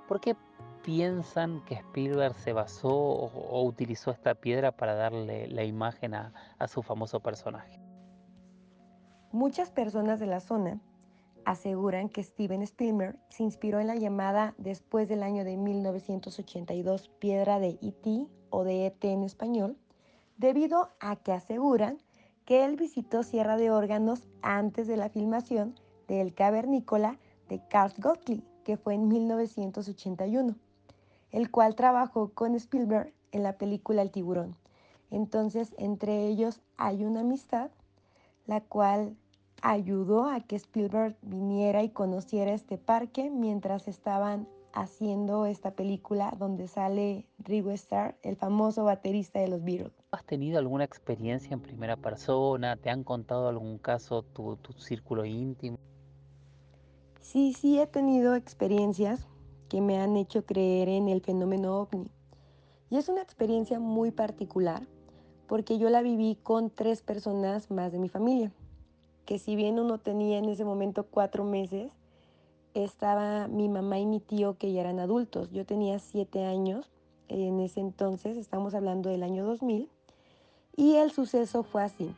¿Por 0.06 0.20
qué 0.20 0.36
piensan 0.82 1.64
que 1.64 1.76
Spielberg 1.76 2.34
se 2.34 2.52
basó 2.52 2.90
o, 2.90 3.64
utilizó 3.64 4.10
esta 4.10 4.34
piedra 4.34 4.72
para 4.72 4.94
darle 4.94 5.48
la 5.48 5.64
imagen 5.64 6.14
a, 6.14 6.34
a 6.58 6.68
su 6.68 6.82
famoso 6.82 7.20
personaje? 7.20 7.80
Muchas 9.32 9.70
personas 9.70 10.20
de 10.20 10.26
la 10.26 10.40
zona 10.40 10.78
aseguran 11.44 12.08
que 12.08 12.22
Steven 12.22 12.62
Spielberg 12.62 13.18
se 13.28 13.42
inspiró 13.42 13.80
en 13.80 13.86
la 13.86 13.96
llamada 13.96 14.54
después 14.58 15.08
del 15.08 15.22
año 15.22 15.44
de 15.44 15.56
1982 15.56 17.08
piedra 17.18 17.58
de 17.58 17.78
E.T. 17.82 18.26
o 18.50 18.64
de 18.64 18.86
E.T. 18.86 19.10
en 19.10 19.22
español, 19.22 19.76
debido 20.36 20.90
a 21.00 21.16
que 21.16 21.32
aseguran 21.32 21.98
que 22.44 22.64
él 22.64 22.76
visitó 22.76 23.22
Sierra 23.22 23.56
de 23.56 23.70
Órganos 23.70 24.28
antes 24.42 24.86
de 24.86 24.96
la 24.96 25.08
filmación 25.08 25.74
de 26.08 26.20
El 26.20 26.34
Cavernícola 26.34 27.18
de 27.48 27.60
Carl 27.68 27.92
Gottlieb, 27.98 28.42
que 28.64 28.76
fue 28.76 28.94
en 28.94 29.08
1981, 29.08 30.56
el 31.30 31.50
cual 31.50 31.74
trabajó 31.74 32.30
con 32.30 32.54
Spielberg 32.54 33.12
en 33.32 33.42
la 33.42 33.58
película 33.58 34.02
El 34.02 34.10
tiburón. 34.10 34.56
Entonces, 35.10 35.74
entre 35.78 36.26
ellos 36.26 36.60
hay 36.76 37.04
una 37.04 37.20
amistad, 37.20 37.70
la 38.46 38.60
cual 38.60 39.16
ayudó 39.64 40.28
a 40.28 40.40
que 40.40 40.56
Spielberg 40.56 41.16
viniera 41.22 41.82
y 41.82 41.88
conociera 41.88 42.52
este 42.52 42.76
parque 42.76 43.30
mientras 43.30 43.88
estaban 43.88 44.46
haciendo 44.74 45.46
esta 45.46 45.70
película 45.70 46.34
donde 46.38 46.68
sale 46.68 47.26
Ringo 47.38 47.70
Starr, 47.70 48.14
el 48.22 48.36
famoso 48.36 48.84
baterista 48.84 49.40
de 49.40 49.48
los 49.48 49.64
Beatles. 49.64 49.92
¿Has 50.10 50.24
tenido 50.26 50.58
alguna 50.58 50.84
experiencia 50.84 51.54
en 51.54 51.60
primera 51.60 51.96
persona? 51.96 52.76
¿Te 52.76 52.90
han 52.90 53.04
contado 53.04 53.48
algún 53.48 53.78
caso 53.78 54.22
tu, 54.22 54.56
tu 54.56 54.74
círculo 54.74 55.24
íntimo? 55.24 55.78
Sí, 57.20 57.54
sí 57.54 57.80
he 57.80 57.86
tenido 57.86 58.34
experiencias 58.34 59.26
que 59.70 59.80
me 59.80 59.98
han 59.98 60.18
hecho 60.18 60.44
creer 60.44 60.90
en 60.90 61.08
el 61.08 61.22
fenómeno 61.22 61.80
ovni. 61.80 62.10
Y 62.90 62.98
es 62.98 63.08
una 63.08 63.22
experiencia 63.22 63.80
muy 63.80 64.10
particular 64.10 64.86
porque 65.46 65.78
yo 65.78 65.88
la 65.88 66.02
viví 66.02 66.36
con 66.42 66.68
tres 66.68 67.00
personas 67.00 67.70
más 67.70 67.92
de 67.92 67.98
mi 67.98 68.10
familia 68.10 68.52
que 69.24 69.38
si 69.38 69.56
bien 69.56 69.78
uno 69.78 69.98
tenía 69.98 70.38
en 70.38 70.46
ese 70.46 70.64
momento 70.64 71.04
cuatro 71.04 71.44
meses, 71.44 71.92
estaba 72.74 73.48
mi 73.48 73.68
mamá 73.68 73.98
y 73.98 74.06
mi 74.06 74.20
tío 74.20 74.58
que 74.58 74.72
ya 74.72 74.80
eran 74.80 74.98
adultos. 74.98 75.50
Yo 75.52 75.64
tenía 75.64 75.98
siete 75.98 76.44
años 76.44 76.90
en 77.28 77.60
ese 77.60 77.80
entonces, 77.80 78.36
estamos 78.36 78.74
hablando 78.74 79.08
del 79.08 79.22
año 79.22 79.44
2000, 79.44 79.88
y 80.76 80.96
el 80.96 81.10
suceso 81.10 81.62
fue 81.62 81.82
así. 81.82 82.14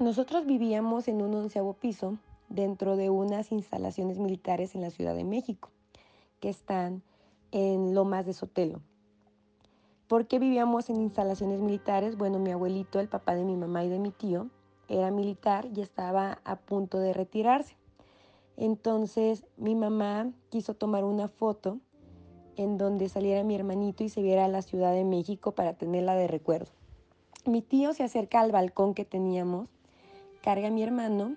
Nosotros 0.00 0.46
vivíamos 0.46 1.08
en 1.08 1.22
un 1.22 1.34
onceavo 1.34 1.74
piso 1.74 2.18
dentro 2.48 2.96
de 2.96 3.10
unas 3.10 3.52
instalaciones 3.52 4.18
militares 4.18 4.74
en 4.74 4.80
la 4.80 4.90
Ciudad 4.90 5.14
de 5.14 5.24
México, 5.24 5.70
que 6.40 6.48
están 6.48 7.02
en 7.52 7.94
Lomas 7.94 8.26
de 8.26 8.32
Sotelo. 8.32 8.80
¿Por 10.08 10.26
qué 10.26 10.38
vivíamos 10.38 10.90
en 10.90 11.00
instalaciones 11.00 11.60
militares? 11.60 12.16
Bueno, 12.16 12.38
mi 12.38 12.50
abuelito, 12.50 12.98
el 12.98 13.08
papá 13.08 13.34
de 13.34 13.44
mi 13.44 13.56
mamá 13.56 13.84
y 13.84 13.88
de 13.88 13.98
mi 13.98 14.10
tío, 14.10 14.48
era 14.88 15.10
militar 15.10 15.68
y 15.74 15.80
estaba 15.80 16.38
a 16.44 16.56
punto 16.56 16.98
de 16.98 17.12
retirarse. 17.12 17.76
Entonces 18.56 19.44
mi 19.56 19.74
mamá 19.74 20.30
quiso 20.50 20.74
tomar 20.74 21.04
una 21.04 21.28
foto 21.28 21.78
en 22.56 22.78
donde 22.78 23.08
saliera 23.08 23.42
mi 23.44 23.54
hermanito 23.54 24.04
y 24.04 24.08
se 24.08 24.22
viera 24.22 24.48
la 24.48 24.62
Ciudad 24.62 24.92
de 24.92 25.04
México 25.04 25.52
para 25.52 25.74
tenerla 25.74 26.14
de 26.14 26.28
recuerdo. 26.28 26.70
Mi 27.46 27.62
tío 27.62 27.92
se 27.92 28.04
acerca 28.04 28.40
al 28.40 28.52
balcón 28.52 28.94
que 28.94 29.04
teníamos, 29.04 29.68
carga 30.42 30.68
a 30.68 30.70
mi 30.70 30.82
hermano 30.82 31.36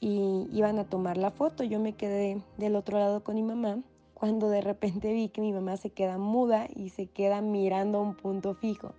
y 0.00 0.46
iban 0.52 0.78
a 0.78 0.84
tomar 0.84 1.16
la 1.16 1.30
foto. 1.30 1.64
Yo 1.64 1.80
me 1.80 1.94
quedé 1.94 2.40
del 2.56 2.76
otro 2.76 2.98
lado 2.98 3.24
con 3.24 3.34
mi 3.34 3.42
mamá 3.42 3.80
cuando 4.14 4.48
de 4.48 4.60
repente 4.60 5.12
vi 5.12 5.28
que 5.28 5.40
mi 5.40 5.52
mamá 5.52 5.76
se 5.76 5.90
queda 5.90 6.18
muda 6.18 6.68
y 6.74 6.90
se 6.90 7.06
queda 7.06 7.40
mirando 7.40 7.98
a 7.98 8.02
un 8.02 8.14
punto 8.14 8.54
fijo. 8.54 8.92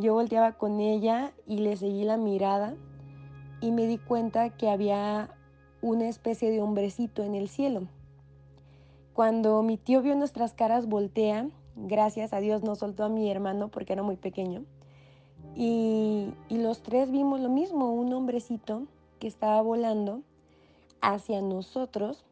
Yo 0.00 0.14
volteaba 0.14 0.52
con 0.52 0.80
ella 0.80 1.34
y 1.46 1.58
le 1.58 1.76
seguí 1.76 2.04
la 2.04 2.16
mirada 2.16 2.74
y 3.60 3.70
me 3.70 3.86
di 3.86 3.98
cuenta 3.98 4.48
que 4.48 4.70
había 4.70 5.28
una 5.82 6.08
especie 6.08 6.50
de 6.50 6.62
hombrecito 6.62 7.22
en 7.22 7.34
el 7.34 7.50
cielo. 7.50 7.82
Cuando 9.12 9.62
mi 9.62 9.76
tío 9.76 10.00
vio 10.00 10.14
nuestras 10.16 10.54
caras, 10.54 10.86
voltea, 10.86 11.50
gracias 11.76 12.32
a 12.32 12.40
Dios 12.40 12.62
no 12.62 12.76
soltó 12.76 13.04
a 13.04 13.10
mi 13.10 13.30
hermano 13.30 13.68
porque 13.68 13.92
era 13.92 14.02
muy 14.02 14.16
pequeño, 14.16 14.64
y, 15.54 16.32
y 16.48 16.56
los 16.56 16.82
tres 16.82 17.10
vimos 17.10 17.40
lo 17.40 17.50
mismo, 17.50 17.92
un 17.92 18.10
hombrecito 18.14 18.84
que 19.18 19.28
estaba 19.28 19.60
volando 19.60 20.22
hacia 21.02 21.42
nosotros, 21.42 22.24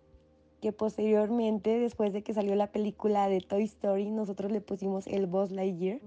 que 0.63 0.73
posteriormente, 0.73 1.79
después 1.79 2.15
de 2.15 2.23
que 2.23 2.33
salió 2.33 2.55
la 2.55 2.73
película 2.73 3.29
de 3.29 3.43
Toy 3.43 3.65
Story, 3.65 4.11
nosotros 4.11 4.51
le 4.53 4.63
pusimos 4.63 5.07
el 5.07 5.27
Buzz 5.27 5.51
Lightyear 5.51 6.01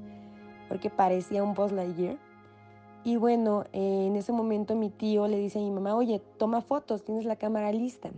porque 0.72 0.90
parecía 0.90 1.44
un 1.44 1.54
Buzz 1.54 1.74
Lightyear. 1.74 2.18
Y 3.04 3.18
bueno, 3.18 3.66
en 3.74 4.16
ese 4.16 4.32
momento 4.32 4.74
mi 4.74 4.90
tío 4.90 5.28
le 5.28 5.38
dice 5.38 5.60
a 5.60 5.62
mi 5.62 5.70
mamá, 5.70 5.98
oye, 5.98 6.22
toma 6.38 6.62
fotos, 6.62 7.04
tienes 7.04 7.26
la 7.26 7.36
cámara 7.36 7.74
lista. 7.74 8.10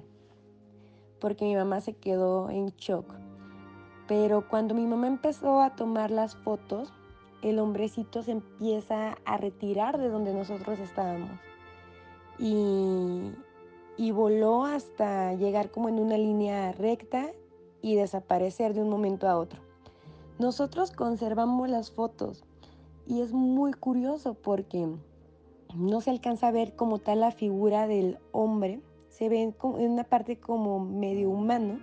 Porque 1.19 1.45
mi 1.45 1.55
mamá 1.55 1.81
se 1.81 1.93
quedó 1.93 2.51
en 2.51 2.67
shock. 2.77 3.11
Pero 4.07 4.47
cuando 4.47 4.75
mi 4.75 4.85
mamá 4.85 5.07
empezó 5.07 5.61
a 5.61 5.75
tomar 5.75 6.11
las 6.11 6.35
fotos, 6.35 6.93
el 7.41 7.57
hombrecito 7.57 8.21
se 8.21 8.33
empieza 8.33 9.17
a 9.25 9.37
retirar 9.37 9.97
de 9.97 10.09
donde 10.09 10.31
nosotros 10.31 10.77
estábamos. 10.77 11.31
Y, 12.37 13.31
y 13.97 14.11
voló 14.11 14.65
hasta 14.65 15.33
llegar 15.33 15.71
como 15.71 15.89
en 15.89 15.97
una 15.97 16.19
línea 16.19 16.71
recta 16.71 17.31
y 17.81 17.95
desaparecer 17.95 18.75
de 18.75 18.81
un 18.81 18.91
momento 18.91 19.27
a 19.27 19.39
otro. 19.39 19.72
Nosotros 20.39 20.91
conservamos 20.91 21.69
las 21.69 21.91
fotos 21.91 22.43
y 23.05 23.21
es 23.21 23.33
muy 23.33 23.71
curioso 23.73 24.33
porque 24.33 24.87
no 25.75 26.01
se 26.01 26.09
alcanza 26.09 26.47
a 26.47 26.51
ver 26.51 26.75
como 26.75 26.97
tal 26.97 27.19
la 27.19 27.31
figura 27.31 27.87
del 27.87 28.17
hombre, 28.31 28.81
se 29.09 29.29
ve 29.29 29.43
en 29.43 29.55
una 29.61 30.03
parte 30.03 30.39
como 30.39 30.79
medio 30.79 31.29
humano, 31.29 31.79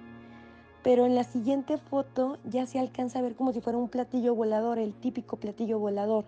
pero 0.82 1.06
en 1.06 1.14
la 1.14 1.22
siguiente 1.22 1.78
foto 1.78 2.38
ya 2.44 2.66
se 2.66 2.80
alcanza 2.80 3.20
a 3.20 3.22
ver 3.22 3.36
como 3.36 3.52
si 3.52 3.60
fuera 3.60 3.78
un 3.78 3.88
platillo 3.88 4.34
volador, 4.34 4.78
el 4.78 4.94
típico 4.94 5.36
platillo 5.36 5.78
volador. 5.78 6.24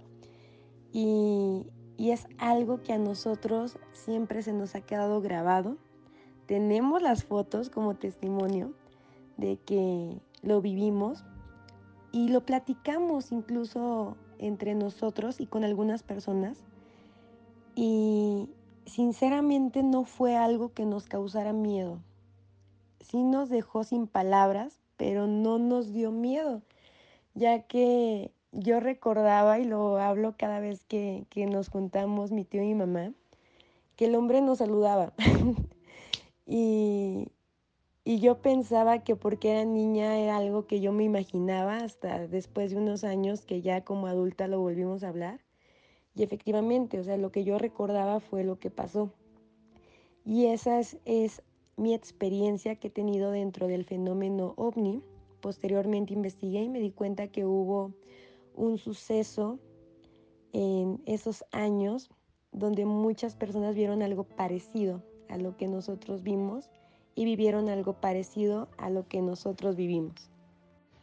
Y, 0.93 1.67
y 1.97 2.11
es 2.11 2.27
algo 2.39 2.83
que 2.83 2.93
a 2.93 2.99
nosotros 2.99 3.79
siempre 3.93 4.43
se 4.43 4.53
nos 4.53 4.75
ha 4.75 4.83
quedado 4.83 5.21
grabado. 5.21 5.77
Tenemos 6.47 7.03
las 7.03 7.25
fotos 7.25 7.71
como 7.71 7.95
testimonio 7.95 8.75
de 9.39 9.57
que 9.57 10.21
lo 10.43 10.61
vivimos 10.61 11.25
y 12.13 12.29
lo 12.29 12.45
platicamos 12.45 13.33
incluso 13.33 14.17
entre 14.39 14.75
nosotros 14.75 15.41
y 15.41 15.47
con 15.47 15.65
algunas 15.65 16.03
personas. 16.03 16.59
Y 17.75 18.51
sinceramente 18.85 19.83
no 19.83 20.05
fue 20.05 20.37
algo 20.37 20.75
que 20.75 20.85
nos 20.85 21.07
causara 21.07 21.55
miedo. 21.55 22.01
Sí 23.01 23.23
nos 23.23 23.49
dejó 23.49 23.83
sin 23.83 24.07
palabras, 24.07 24.79
pero 24.97 25.27
no 25.27 25.59
nos 25.59 25.93
dio 25.93 26.13
miedo, 26.13 26.63
ya 27.35 27.63
que 27.63 28.31
yo 28.53 28.79
recordaba, 28.81 29.59
y 29.59 29.65
lo 29.65 29.97
hablo 29.99 30.35
cada 30.37 30.61
vez 30.61 30.85
que, 30.85 31.27
que 31.31 31.47
nos 31.47 31.71
juntamos 31.71 32.31
mi 32.31 32.45
tío 32.45 32.63
y 32.63 32.67
mi 32.67 32.75
mamá, 32.75 33.13
que 33.97 34.05
el 34.05 34.15
hombre 34.15 34.43
nos 34.43 34.59
saludaba. 34.59 35.15
y, 36.47 37.29
y 38.05 38.19
yo 38.19 38.43
pensaba 38.43 39.05
que 39.05 39.15
porque 39.15 39.53
era 39.53 39.65
niña 39.65 40.19
era 40.19 40.37
algo 40.37 40.67
que 40.67 40.81
yo 40.81 40.93
me 40.93 41.05
imaginaba 41.05 41.77
hasta 41.79 42.27
después 42.27 42.73
de 42.73 42.77
unos 42.77 43.05
años 43.05 43.43
que 43.43 43.63
ya 43.63 43.85
como 43.85 44.09
adulta 44.09 44.49
lo 44.49 44.61
volvimos 44.61 45.05
a 45.05 45.09
hablar. 45.09 45.41
Y 46.15 46.25
efectivamente, 46.25 46.99
o 46.99 47.05
sea, 47.05 47.17
lo 47.17 47.31
que 47.31 47.45
yo 47.45 47.59
recordaba 47.59 48.19
fue 48.19 48.43
lo 48.43 48.59
que 48.59 48.71
pasó. 48.71 49.13
Y 50.25 50.47
esa 50.47 50.81
es, 50.81 51.43
mi 51.77 51.95
experiencia 51.95 52.77
que 52.77 52.89
he 52.89 52.91
tenido 52.91 53.31
dentro 53.31 53.67
del 53.67 53.85
fenómeno 53.85 54.53
ovni. 54.57 55.03
Posteriormente 55.41 56.13
investigué 56.13 56.63
y 56.63 56.69
me 56.69 56.81
di 56.81 56.91
cuenta 56.91 57.29
que 57.29 57.47
hubo 57.47 57.93
un 58.55 58.79
suceso 58.79 59.59
en 60.53 61.01
esos 61.07 61.45
años 61.51 62.11
donde 62.53 62.85
muchas 62.85 63.37
personas 63.37 63.75
vieron 63.75 64.03
algo 64.03 64.25
parecido 64.25 65.03
a 65.29 65.39
lo 65.39 65.57
que 65.57 65.67
nosotros 65.67 66.23
vimos 66.23 66.71
y 67.15 67.25
vivieron 67.25 67.69
algo 67.69 67.95
parecido 67.95 68.69
a 68.79 68.91
lo 68.91 69.07
que 69.07 69.23
nosotros 69.23 69.77
vivimos. 69.77 70.31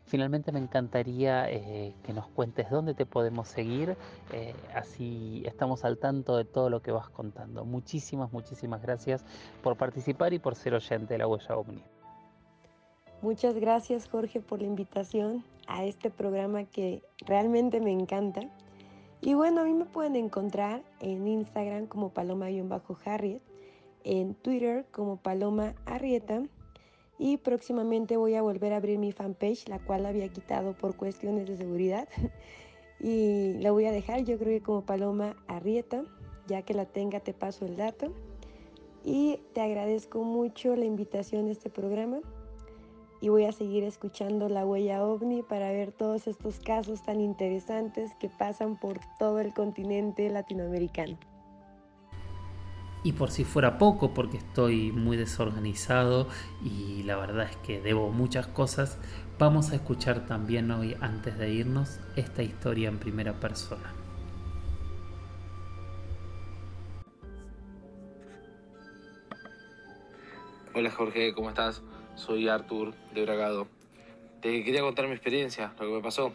Finalmente 0.06 0.52
me 0.52 0.58
encantaría 0.58 1.50
eh, 1.52 1.94
que 2.04 2.14
nos 2.14 2.28
cuentes 2.30 2.68
dónde 2.72 2.96
te 2.96 3.06
podemos 3.06 3.48
seguir, 3.48 3.96
eh, 4.34 4.56
así 4.74 5.44
estamos 5.46 5.86
al 5.86 6.00
tanto 6.00 6.36
de 6.36 6.46
todo 6.46 6.72
lo 6.72 6.82
que 6.82 6.92
vas 6.92 7.10
contando. 7.10 7.64
Muchísimas, 7.64 8.34
muchísimas 8.34 8.82
gracias 8.82 9.24
por 9.62 9.78
participar 9.78 10.34
y 10.34 10.40
por 10.40 10.56
ser 10.56 10.74
oyente 10.74 11.14
de 11.14 11.20
la 11.20 11.28
huella 11.28 11.56
OVNI. 11.56 11.84
Muchas 13.22 13.56
gracias 13.56 14.10
Jorge 14.10 14.42
por 14.42 14.62
la 14.62 14.68
invitación 14.68 15.44
a 15.68 15.84
este 15.84 16.10
programa 16.10 16.64
que 16.64 17.04
realmente 17.28 17.80
me 17.80 17.92
encanta. 17.92 18.42
Y 19.22 19.36
bueno, 19.36 19.62
a 19.62 19.66
mí 19.66 19.74
me 19.74 19.86
pueden 19.86 20.16
encontrar 20.16 20.82
en 21.02 21.28
Instagram 21.28 21.86
como 21.86 22.10
paloma-harriet, 22.10 23.42
en 24.04 24.36
Twitter 24.36 24.86
como 24.92 25.18
paloma 25.18 25.76
arrieta 25.86 26.44
y 27.20 27.36
próximamente 27.38 28.16
voy 28.16 28.36
a 28.36 28.42
volver 28.42 28.72
a 28.74 28.78
abrir 28.78 28.98
mi 28.98 29.12
fanpage, 29.12 29.68
la 29.68 29.80
cual 29.80 30.06
había 30.06 30.30
quitado 30.30 30.74
por 30.74 30.96
cuestiones 30.96 31.48
de 31.48 31.58
seguridad. 31.58 32.08
y 33.00 33.54
la 33.60 33.72
voy 33.72 33.86
a 33.86 33.92
dejar, 33.92 34.24
yo 34.24 34.38
creo 34.40 34.58
que 34.58 34.64
como 34.64 34.86
Paloma 34.86 35.36
Arrieta, 35.48 36.04
ya 36.48 36.62
que 36.62 36.74
la 36.74 36.86
tenga 36.86 37.20
te 37.20 37.34
paso 37.34 37.66
el 37.66 37.76
dato. 37.76 38.14
Y 39.04 39.42
te 39.54 39.62
agradezco 39.62 40.24
mucho 40.24 40.76
la 40.76 40.86
invitación 40.86 41.48
a 41.48 41.52
este 41.52 41.70
programa 41.70 42.20
y 43.22 43.30
voy 43.30 43.46
a 43.46 43.52
seguir 43.52 43.84
escuchando 43.84 44.48
La 44.48 44.66
Huella 44.66 45.06
OVNI 45.06 45.44
para 45.44 45.72
ver 45.72 45.92
todos 45.92 46.28
estos 46.28 46.60
casos 46.60 47.04
tan 47.04 47.20
interesantes 47.20 48.14
que 48.16 48.30
pasan 48.30 48.80
por 48.80 49.00
todo 49.18 49.40
el 49.40 49.54
continente 49.54 50.30
latinoamericano. 50.30 51.18
Y 53.02 53.14
por 53.14 53.32
si 53.32 53.46
fuera 53.46 53.78
poco, 53.78 54.14
porque 54.14 54.38
estoy 54.38 54.92
muy 54.92 55.16
desorganizado 55.16 56.28
y 56.64 57.04
la 57.04 57.16
verdad 57.16 57.48
es 57.50 57.56
que 57.58 57.80
debo 57.80 58.10
muchas 58.12 58.48
cosas, 58.48 58.98
vamos 59.38 59.72
a 59.72 59.76
escuchar 59.76 60.26
también 60.26 60.70
hoy, 60.72 60.98
antes 61.00 61.38
de 61.38 61.50
irnos, 61.50 62.00
esta 62.18 62.44
historia 62.44 62.90
en 62.90 63.00
primera 63.00 63.40
persona. 63.40 63.94
Hola 70.74 70.92
Jorge, 70.92 71.34
¿cómo 71.34 71.50
estás? 71.50 71.82
Soy 72.16 72.50
Artur 72.50 72.94
de 73.14 73.24
Bragado. 73.24 73.68
Te 74.42 74.64
quería 74.64 74.82
contar 74.82 75.08
mi 75.08 75.14
experiencia, 75.14 75.74
lo 75.80 75.88
que 75.88 75.94
me 75.94 76.02
pasó. 76.02 76.34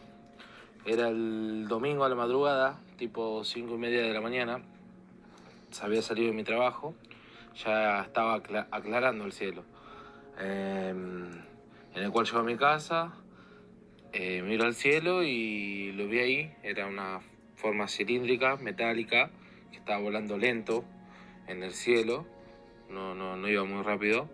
Era 0.86 1.08
el 1.08 1.66
domingo 1.68 2.04
a 2.04 2.08
la 2.08 2.14
madrugada, 2.14 2.78
tipo 2.96 3.44
5 3.44 3.74
y 3.74 3.78
media 3.78 4.02
de 4.02 4.12
la 4.12 4.20
mañana 4.20 4.62
había 5.82 6.02
salido 6.02 6.28
de 6.28 6.34
mi 6.34 6.44
trabajo, 6.44 6.94
ya 7.64 8.02
estaba 8.02 8.34
aclarando 8.70 9.24
el 9.24 9.32
cielo. 9.32 9.64
Em, 10.38 11.30
en 11.94 12.02
el 12.02 12.10
cual 12.10 12.26
llego 12.26 12.38
a 12.38 12.42
mi 12.42 12.56
casa, 12.56 13.14
eh, 14.12 14.42
miro 14.42 14.64
al 14.64 14.74
cielo 14.74 15.22
y 15.22 15.92
lo 15.92 16.06
vi 16.08 16.18
ahí, 16.18 16.52
era 16.62 16.86
una 16.86 17.20
forma 17.56 17.88
cilíndrica, 17.88 18.56
metálica, 18.56 19.30
que 19.70 19.78
estaba 19.78 20.00
volando 20.00 20.36
lento 20.36 20.84
en 21.46 21.62
el 21.62 21.72
cielo, 21.72 22.26
no, 22.90 23.14
no, 23.14 23.36
no 23.36 23.48
iba 23.48 23.64
muy 23.64 23.82
rápido, 23.82 24.28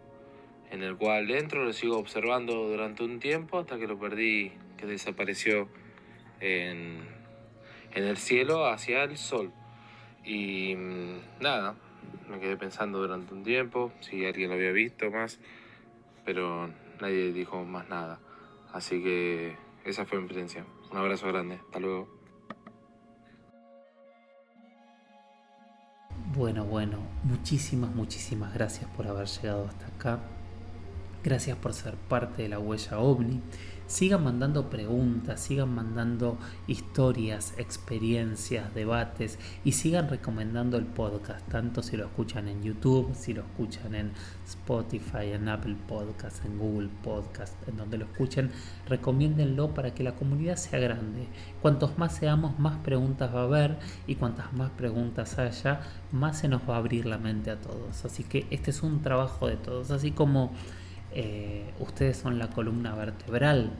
en 0.70 0.82
el 0.82 0.97
cual 0.97 1.26
dentro 1.26 1.64
lo 1.64 1.72
sigo 1.72 1.99
observando 1.99 2.68
durante 2.68 3.03
un 3.03 3.20
tiempo 3.20 3.59
hasta 3.59 3.78
que 3.78 3.86
lo 3.86 3.99
perdí, 3.99 4.53
que 4.76 4.86
desapareció 4.86 5.68
en, 6.41 7.01
en 7.93 8.05
el 8.05 8.16
cielo 8.16 8.66
hacia 8.66 9.05
el 9.05 9.16
sol. 9.16 9.53
Y 10.25 10.75
mm, 10.77 11.43
nada, 11.43 11.75
me 12.29 12.39
quedé 12.39 12.57
pensando 12.57 12.99
durante 12.99 13.35
un 13.35 13.43
tiempo 13.43 13.93
si 14.01 14.25
alguien 14.25 14.51
lo 14.51 14.57
había 14.57 14.73
visto 14.73 15.11
más, 15.11 15.39
pero 16.25 16.71
nadie 17.01 17.33
dijo 17.33 17.64
más 17.64 17.89
nada. 17.89 18.21
Así 18.73 19.03
que 19.03 19.57
esa 19.85 20.05
fue 20.05 20.18
mi 20.18 20.25
experiencia. 20.25 20.64
Un 20.91 20.97
abrazo 20.97 21.29
grande, 21.29 21.57
hasta 21.57 21.81
luego. 21.81 22.21
Bueno, 26.33 26.64
bueno, 26.64 26.99
muchísimas, 27.25 27.93
muchísimas 27.93 28.55
gracias 28.55 28.89
por 28.91 29.07
haber 29.09 29.27
llegado 29.27 29.66
hasta 29.66 29.87
acá. 29.89 30.21
Gracias 31.25 31.57
por 31.59 31.75
ser 31.75 31.97
parte 31.97 32.43
de 32.43 32.49
la 32.49 32.59
huella 32.59 32.99
ovni. 32.99 33.43
Sigan 33.91 34.22
mandando 34.22 34.70
preguntas, 34.70 35.41
sigan 35.41 35.74
mandando 35.74 36.38
historias, 36.68 37.55
experiencias, 37.59 38.72
debates 38.72 39.36
y 39.64 39.72
sigan 39.72 40.09
recomendando 40.09 40.76
el 40.76 40.86
podcast, 40.86 41.45
tanto 41.49 41.82
si 41.82 41.97
lo 41.97 42.05
escuchan 42.05 42.47
en 42.47 42.62
YouTube, 42.62 43.12
si 43.16 43.34
lo 43.34 43.43
escuchan 43.43 43.97
en 43.97 44.12
Spotify, 44.47 45.32
en 45.32 45.49
Apple 45.49 45.76
Podcast, 45.88 46.45
en 46.45 46.57
Google 46.57 46.88
Podcast, 47.03 47.57
en 47.68 47.78
donde 47.78 47.99
lo 47.99 48.05
escuchen, 48.05 48.53
recomiéndenlo 48.86 49.74
para 49.74 49.93
que 49.93 50.05
la 50.05 50.14
comunidad 50.14 50.55
sea 50.55 50.78
grande. 50.78 51.26
Cuantos 51.61 51.99
más 51.99 52.14
seamos, 52.14 52.61
más 52.61 52.78
preguntas 52.84 53.34
va 53.34 53.41
a 53.41 53.45
haber 53.47 53.76
y 54.07 54.14
cuantas 54.14 54.53
más 54.53 54.70
preguntas 54.70 55.36
haya, 55.41 55.80
más 56.12 56.38
se 56.38 56.47
nos 56.47 56.62
va 56.62 56.76
a 56.76 56.78
abrir 56.78 57.07
la 57.07 57.18
mente 57.18 57.51
a 57.51 57.61
todos. 57.61 58.05
Así 58.05 58.22
que 58.22 58.47
este 58.51 58.70
es 58.70 58.84
un 58.84 59.03
trabajo 59.03 59.49
de 59.49 59.57
todos, 59.57 59.91
así 59.91 60.12
como 60.12 60.53
eh, 61.13 61.73
ustedes 61.81 62.17
son 62.17 62.39
la 62.39 62.51
columna 62.51 62.95
vertebral, 62.95 63.73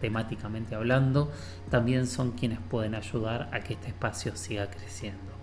temáticamente 0.00 0.74
hablando, 0.74 1.30
también 1.70 2.06
son 2.06 2.32
quienes 2.32 2.58
pueden 2.60 2.94
ayudar 2.94 3.48
a 3.52 3.60
que 3.60 3.74
este 3.74 3.88
espacio 3.88 4.36
siga 4.36 4.70
creciendo. 4.70 5.38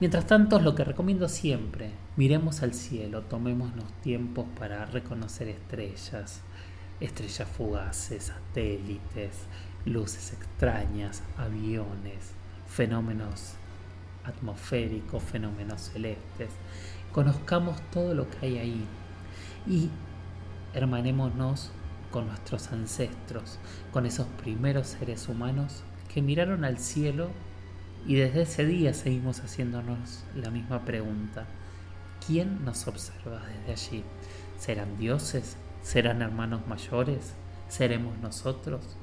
Mientras 0.00 0.26
tanto, 0.26 0.60
lo 0.60 0.74
que 0.74 0.84
recomiendo 0.84 1.28
siempre, 1.28 1.90
miremos 2.16 2.62
al 2.62 2.72
cielo, 2.72 3.22
tomémonos 3.22 3.92
tiempos 4.00 4.46
para 4.58 4.84
reconocer 4.86 5.48
estrellas, 5.48 6.40
estrellas 7.00 7.48
fugaces, 7.48 8.24
satélites, 8.24 9.46
luces 9.84 10.32
extrañas, 10.32 11.22
aviones, 11.36 12.32
fenómenos 12.68 13.54
atmosféricos, 14.24 15.22
fenómenos 15.22 15.90
celestes. 15.92 16.50
Conozcamos 17.12 17.80
todo 17.90 18.14
lo 18.14 18.28
que 18.30 18.46
hay 18.46 18.58
ahí 18.58 18.84
y 19.66 19.90
hermanémonos 20.78 21.70
con 22.10 22.28
nuestros 22.28 22.72
ancestros, 22.72 23.58
con 23.92 24.06
esos 24.06 24.26
primeros 24.42 24.88
seres 24.88 25.28
humanos 25.28 25.82
que 26.12 26.22
miraron 26.22 26.64
al 26.64 26.78
cielo 26.78 27.30
y 28.06 28.14
desde 28.14 28.42
ese 28.42 28.64
día 28.64 28.94
seguimos 28.94 29.40
haciéndonos 29.40 30.24
la 30.34 30.50
misma 30.50 30.84
pregunta. 30.84 31.46
¿Quién 32.26 32.64
nos 32.64 32.86
observa 32.86 33.42
desde 33.46 33.72
allí? 33.72 34.04
¿Serán 34.58 34.98
dioses? 34.98 35.56
¿Serán 35.82 36.22
hermanos 36.22 36.66
mayores? 36.66 37.34
¿Seremos 37.68 38.16
nosotros? 38.18 38.96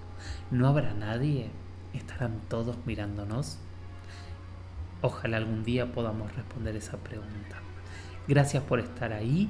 ¿No 0.52 0.68
habrá 0.68 0.94
nadie? 0.94 1.50
¿Estarán 1.94 2.40
todos 2.50 2.78
mirándonos? 2.86 3.60
Ojalá 5.02 5.38
algún 5.38 5.64
día 5.64 5.92
podamos 5.92 6.36
responder 6.36 6.76
esa 6.76 6.98
pregunta. 6.98 7.60
Gracias 8.28 8.64
por 8.64 8.80
estar 8.80 9.14
ahí 9.14 9.50